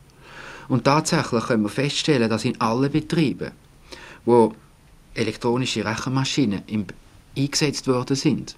Und 0.68 0.84
tatsächlich 0.84 1.44
können 1.44 1.62
wir 1.62 1.68
feststellen, 1.68 2.28
dass 2.28 2.44
in 2.44 2.60
allen 2.60 2.90
Betrieben, 2.90 3.52
wo 4.24 4.54
elektronische 5.14 5.84
Rechenmaschinen 5.84 6.62
eingesetzt 7.36 7.86
worden 7.86 8.16
sind, 8.16 8.56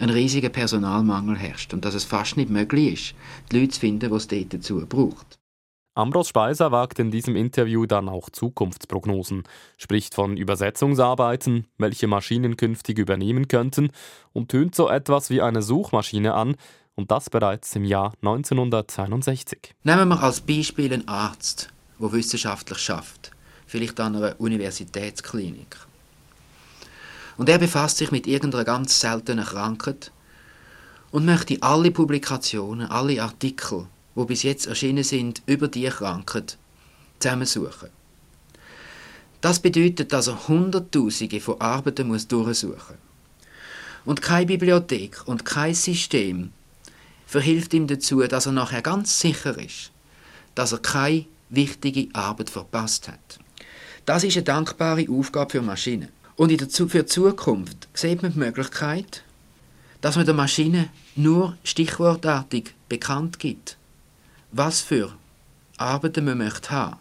ein 0.00 0.10
riesiger 0.10 0.48
Personalmangel 0.48 1.36
herrscht 1.36 1.74
und 1.74 1.84
dass 1.84 1.94
es 1.94 2.04
fast 2.04 2.36
nicht 2.36 2.50
möglich 2.50 2.92
ist, 2.92 3.14
die 3.50 3.60
Leute 3.60 3.72
zu 3.72 3.80
finden, 3.80 4.10
die 4.10 4.16
es 4.16 4.28
dort 4.28 4.54
dazu 4.54 4.86
braucht. 4.86 5.38
Ambros 5.98 6.28
Speiser 6.28 6.70
wagt 6.70 7.00
in 7.00 7.10
diesem 7.10 7.34
Interview 7.34 7.84
dann 7.84 8.08
auch 8.08 8.30
Zukunftsprognosen, 8.30 9.42
spricht 9.78 10.14
von 10.14 10.36
Übersetzungsarbeiten, 10.36 11.66
welche 11.76 12.06
Maschinen 12.06 12.56
künftig 12.56 12.98
übernehmen 12.98 13.48
könnten 13.48 13.90
und 14.32 14.48
tönt 14.48 14.76
so 14.76 14.88
etwas 14.88 15.28
wie 15.28 15.42
eine 15.42 15.60
Suchmaschine 15.60 16.34
an, 16.34 16.54
und 16.94 17.10
das 17.10 17.30
bereits 17.30 17.74
im 17.74 17.84
Jahr 17.84 18.12
1962. 18.22 19.74
Nehmen 19.82 20.08
wir 20.08 20.22
als 20.22 20.40
Beispiel 20.40 20.92
einen 20.92 21.08
Arzt, 21.08 21.68
der 22.00 22.12
wissenschaftlich 22.12 22.78
schafft, 22.78 23.32
vielleicht 23.66 23.98
an 23.98 24.14
einer 24.14 24.36
Universitätsklinik. 24.38 25.78
Und 27.36 27.48
er 27.48 27.58
befasst 27.58 27.98
sich 27.98 28.12
mit 28.12 28.28
irgendeiner 28.28 28.64
ganz 28.64 29.00
seltenen 29.00 29.44
Krankheit 29.44 30.12
und 31.10 31.24
möchte 31.24 31.60
alle 31.60 31.90
Publikationen, 31.90 32.88
alle 32.88 33.20
Artikel 33.20 33.86
wo 34.18 34.24
bis 34.24 34.42
jetzt 34.42 34.66
erschienen 34.66 35.04
sind, 35.04 35.42
über 35.46 35.68
die 35.68 35.84
Krankheit 35.84 36.58
zusammensuchen. 37.20 37.88
Das 39.40 39.60
bedeutet, 39.60 40.12
dass 40.12 40.26
er 40.26 40.48
Hunderttausende 40.48 41.38
von 41.38 41.60
Arbeiten 41.60 42.08
muss 42.08 42.26
durchsuchen 42.26 42.74
muss. 42.74 44.04
Und 44.04 44.20
keine 44.20 44.46
Bibliothek 44.46 45.22
und 45.26 45.44
kein 45.44 45.72
System 45.72 46.50
verhilft 47.26 47.72
ihm 47.74 47.86
dazu, 47.86 48.20
dass 48.22 48.46
er 48.46 48.52
nachher 48.52 48.82
ganz 48.82 49.20
sicher 49.20 49.56
ist, 49.56 49.92
dass 50.56 50.72
er 50.72 50.78
keine 50.78 51.26
wichtige 51.48 52.08
Arbeit 52.12 52.50
verpasst 52.50 53.06
hat. 53.06 53.38
Das 54.04 54.24
ist 54.24 54.36
eine 54.36 54.42
dankbare 54.42 55.06
Aufgabe 55.08 55.52
für 55.52 55.62
Maschinen. 55.62 56.08
Und 56.34 56.50
in 56.50 56.58
der, 56.58 56.68
für 56.68 57.04
die 57.04 57.06
Zukunft 57.06 57.86
sieht 57.94 58.22
man 58.22 58.32
die 58.32 58.40
Möglichkeit, 58.40 59.22
dass 60.00 60.16
man 60.16 60.26
der 60.26 60.34
Maschine 60.34 60.88
nur 61.14 61.56
stichwortartig 61.62 62.74
bekannt 62.88 63.38
gibt 63.38 63.77
was 64.52 64.80
für 64.80 65.12
Arbeiten 65.76 66.24
man 66.24 66.38
möchte 66.38 66.70
haben. 66.70 66.96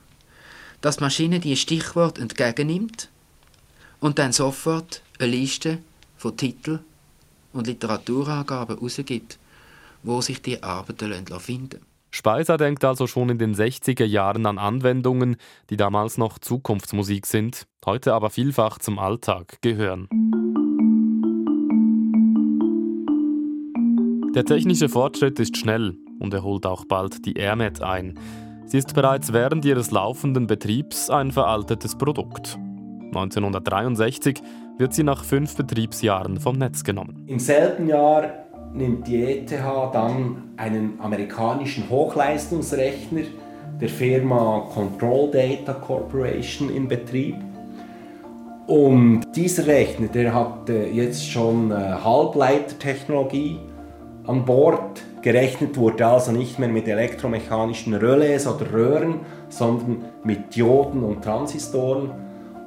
Dass 0.81 0.97
die 0.97 1.03
Maschine 1.03 1.39
die 1.39 1.55
Stichwort 1.55 2.19
entgegennimmt 2.19 3.09
und 3.99 4.19
dann 4.19 4.31
sofort 4.31 5.01
eine 5.19 5.31
Liste 5.31 5.79
von 6.17 6.37
Titeln 6.37 6.79
und 7.53 7.67
Literaturangaben 7.67 8.75
herausgibt, 8.75 9.39
wo 10.03 10.21
sich 10.21 10.41
die 10.41 10.61
Arbeiten 10.61 11.39
finden 11.39 11.81
Speiser 12.09 12.57
denkt 12.57 12.85
also 12.85 13.05
schon 13.05 13.29
in 13.29 13.37
den 13.37 13.53
60er 13.53 14.05
Jahren 14.05 14.45
an 14.45 14.57
Anwendungen, 14.57 15.35
die 15.69 15.77
damals 15.77 16.17
noch 16.17 16.39
Zukunftsmusik 16.39 17.25
sind, 17.25 17.67
heute 17.85 18.13
aber 18.13 18.29
vielfach 18.29 18.79
zum 18.79 18.97
Alltag 18.97 19.61
gehören. 19.61 20.07
Der 24.33 24.45
technische 24.45 24.87
Fortschritt 24.87 25.39
ist 25.39 25.57
schnell 25.57 25.97
und 26.19 26.33
er 26.33 26.43
holt 26.43 26.65
auch 26.65 26.85
bald 26.85 27.25
die 27.25 27.37
AirMet 27.37 27.81
ein. 27.81 28.19
Sie 28.65 28.77
ist 28.77 28.93
bereits 28.93 29.31
während 29.31 29.63
ihres 29.65 29.91
laufenden 29.91 30.47
Betriebs 30.47 31.09
ein 31.09 31.31
veraltetes 31.31 31.97
Produkt. 31.97 32.57
1963 33.07 34.41
wird 34.77 34.93
sie 34.93 35.03
nach 35.03 35.23
fünf 35.23 35.55
Betriebsjahren 35.55 36.39
vom 36.39 36.57
Netz 36.57 36.83
genommen. 36.83 37.23
Im 37.27 37.39
selben 37.39 37.87
Jahr 37.87 38.29
nimmt 38.73 39.07
die 39.07 39.23
ETH 39.23 39.51
dann 39.51 40.51
einen 40.57 40.99
amerikanischen 40.99 41.89
Hochleistungsrechner 41.89 43.21
der 43.79 43.89
Firma 43.89 44.67
Control 44.73 45.31
Data 45.31 45.73
Corporation 45.73 46.69
in 46.69 46.87
Betrieb. 46.87 47.35
Und 48.67 49.23
dieser 49.35 49.65
Rechner, 49.65 50.07
der 50.07 50.33
hat 50.33 50.69
äh, 50.69 50.89
jetzt 50.89 51.29
schon 51.29 51.71
äh, 51.71 51.75
Halbleitertechnologie 51.75 53.59
an 54.25 54.43
Bord. 54.43 55.01
Gerechnet 55.27 55.75
wurde 55.75 56.07
also 56.07 56.31
nicht 56.31 56.57
mehr 56.57 56.69
mit 56.69 56.87
elektromechanischen 56.87 57.93
Relais 57.93 58.47
oder 58.47 58.71
Röhren, 58.71 59.19
sondern 59.49 60.05
mit 60.23 60.55
Dioden 60.55 61.03
und 61.03 61.21
Transistoren. 61.21 62.11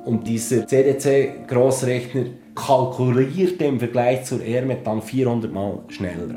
Und 0.04 0.28
dieser 0.28 0.66
CDC-Großrechner 0.66 2.26
kalkulierte 2.54 3.64
im 3.64 3.78
Vergleich 3.78 4.24
zur 4.24 4.44
ERMET 4.44 4.86
dann 4.86 5.00
400 5.00 5.50
Mal 5.50 5.78
schneller. 5.88 6.36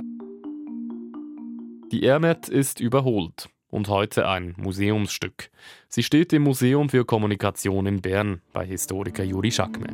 Die 1.91 2.05
ERMET 2.05 2.47
ist 2.47 2.79
überholt 2.79 3.49
und 3.69 3.89
heute 3.89 4.25
ein 4.25 4.53
Museumsstück. 4.55 5.49
Sie 5.89 6.03
steht 6.03 6.31
im 6.31 6.43
Museum 6.43 6.87
für 6.87 7.03
Kommunikation 7.03 7.85
in 7.85 7.99
Bern 7.99 8.41
bei 8.53 8.65
Historiker 8.65 9.25
Juri 9.25 9.51
Schakme. 9.51 9.87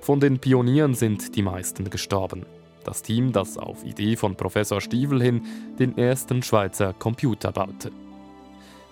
Von 0.00 0.20
den 0.20 0.38
Pionieren 0.38 0.94
sind 0.94 1.34
die 1.34 1.42
meisten 1.42 1.90
gestorben. 1.90 2.46
Das 2.86 3.02
Team, 3.02 3.32
das 3.32 3.58
auf 3.58 3.84
Idee 3.84 4.14
von 4.14 4.36
Professor 4.36 4.80
Stiefel 4.80 5.20
hin 5.20 5.42
den 5.76 5.98
ersten 5.98 6.40
Schweizer 6.40 6.92
Computer 6.92 7.50
baute. 7.50 7.90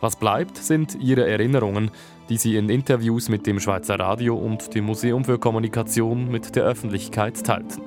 Was 0.00 0.16
bleibt, 0.16 0.56
sind 0.56 0.96
ihre 1.00 1.28
Erinnerungen, 1.28 1.92
die 2.28 2.36
sie 2.36 2.56
in 2.56 2.68
Interviews 2.68 3.28
mit 3.28 3.46
dem 3.46 3.60
Schweizer 3.60 3.98
Radio 4.00 4.36
und 4.36 4.74
dem 4.74 4.86
Museum 4.86 5.24
für 5.24 5.38
Kommunikation 5.38 6.28
mit 6.28 6.56
der 6.56 6.64
Öffentlichkeit 6.64 7.46
teilten. 7.46 7.82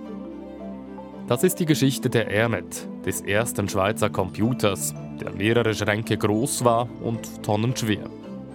Das 1.28 1.44
ist 1.44 1.60
die 1.60 1.66
Geschichte 1.66 2.10
der 2.10 2.32
ERMET, 2.32 2.88
des 3.06 3.20
ersten 3.20 3.68
Schweizer 3.68 4.10
Computers, 4.10 4.96
der 5.20 5.34
mehrere 5.34 5.74
Schränke 5.74 6.18
groß 6.18 6.64
war 6.64 6.88
und 7.04 7.44
tonnenschwer. 7.44 8.10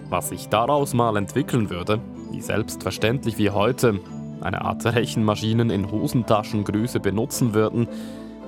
Was 0.09 0.29
sich 0.29 0.49
daraus 0.49 0.95
mal 0.95 1.17
entwickeln 1.17 1.69
würde, 1.69 2.01
wie 2.31 2.41
selbstverständlich 2.41 3.37
wie 3.37 3.51
heute 3.51 3.99
eine 4.43 4.61
Art 4.61 4.85
Rechenmaschinen 4.85 5.69
in 5.69 5.91
Hosentaschengröße 5.91 6.99
benutzen 6.99 7.53
würden, 7.53 7.87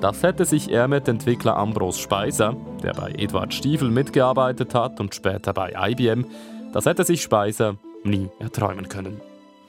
das 0.01 0.23
hätte 0.23 0.45
sich 0.45 0.71
ERMET-Entwickler 0.71 1.55
Ambros 1.55 1.97
Speiser, 1.97 2.55
der 2.83 2.93
bei 2.93 3.11
Eduard 3.11 3.53
Stiefel 3.53 3.89
mitgearbeitet 3.89 4.75
hat 4.75 4.99
und 4.99 5.15
später 5.15 5.53
bei 5.53 5.73
IBM, 5.73 6.25
das 6.73 6.85
hätte 6.85 7.05
sich 7.05 7.21
Speiser 7.21 7.77
nie 8.03 8.29
erträumen 8.39 8.89
können. 8.89 9.21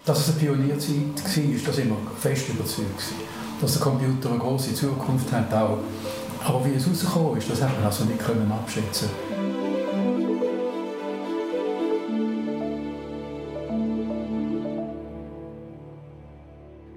Dass 0.05 0.21
es 0.21 0.31
eine 0.31 0.39
Pionierzeit 0.39 0.97
war, 0.97 1.55
ist 1.55 1.69
das 1.69 1.79
immer 1.79 1.97
fest 2.19 2.49
überzeugt. 2.49 3.13
Dass 3.61 3.73
der 3.73 3.83
Computer 3.83 4.31
eine 4.31 4.39
große 4.39 4.75
Zukunft 4.75 5.33
hat 5.33 5.53
auch. 5.55 5.79
Aber 6.45 6.65
wie 6.65 6.75
es 6.75 6.89
rausgekommen 6.89 7.39
ist, 7.39 7.51
das 7.51 7.63
hat 7.63 7.75
man 7.77 7.87
also 7.87 8.05
nicht 8.05 8.19
können 8.19 8.51
abschätzen 8.53 9.09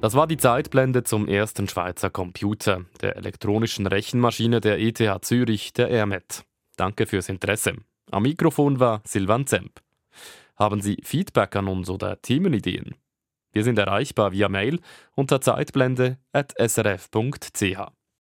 Das 0.02 0.14
war 0.14 0.28
die 0.28 0.38
Zeitblende 0.38 1.04
zum 1.04 1.28
ersten 1.28 1.68
Schweizer 1.68 2.10
Computer, 2.10 2.86
der 3.02 3.18
elektronischen 3.18 3.86
Rechenmaschine 3.86 4.62
der 4.62 4.80
ETH 4.80 5.26
Zürich, 5.26 5.74
der 5.74 5.90
ERMET. 5.90 6.46
Danke 6.78 7.06
fürs 7.06 7.28
Interesse. 7.28 7.74
Am 8.10 8.24
Mikrofon 8.24 8.80
war 8.80 9.02
Silvan 9.04 9.46
Zemp. 9.46 9.82
Haben 10.56 10.80
Sie 10.80 11.00
Feedback 11.04 11.54
an 11.58 11.68
uns 11.68 11.90
oder 11.90 12.22
Themenideen? 12.22 12.96
Wir 13.52 13.66
sind 13.66 13.78
erreichbar 13.78 14.32
via 14.32 14.48
Mail 14.48 14.80
unter 15.16 15.42
zeitblende.srf.ch. 15.42 17.99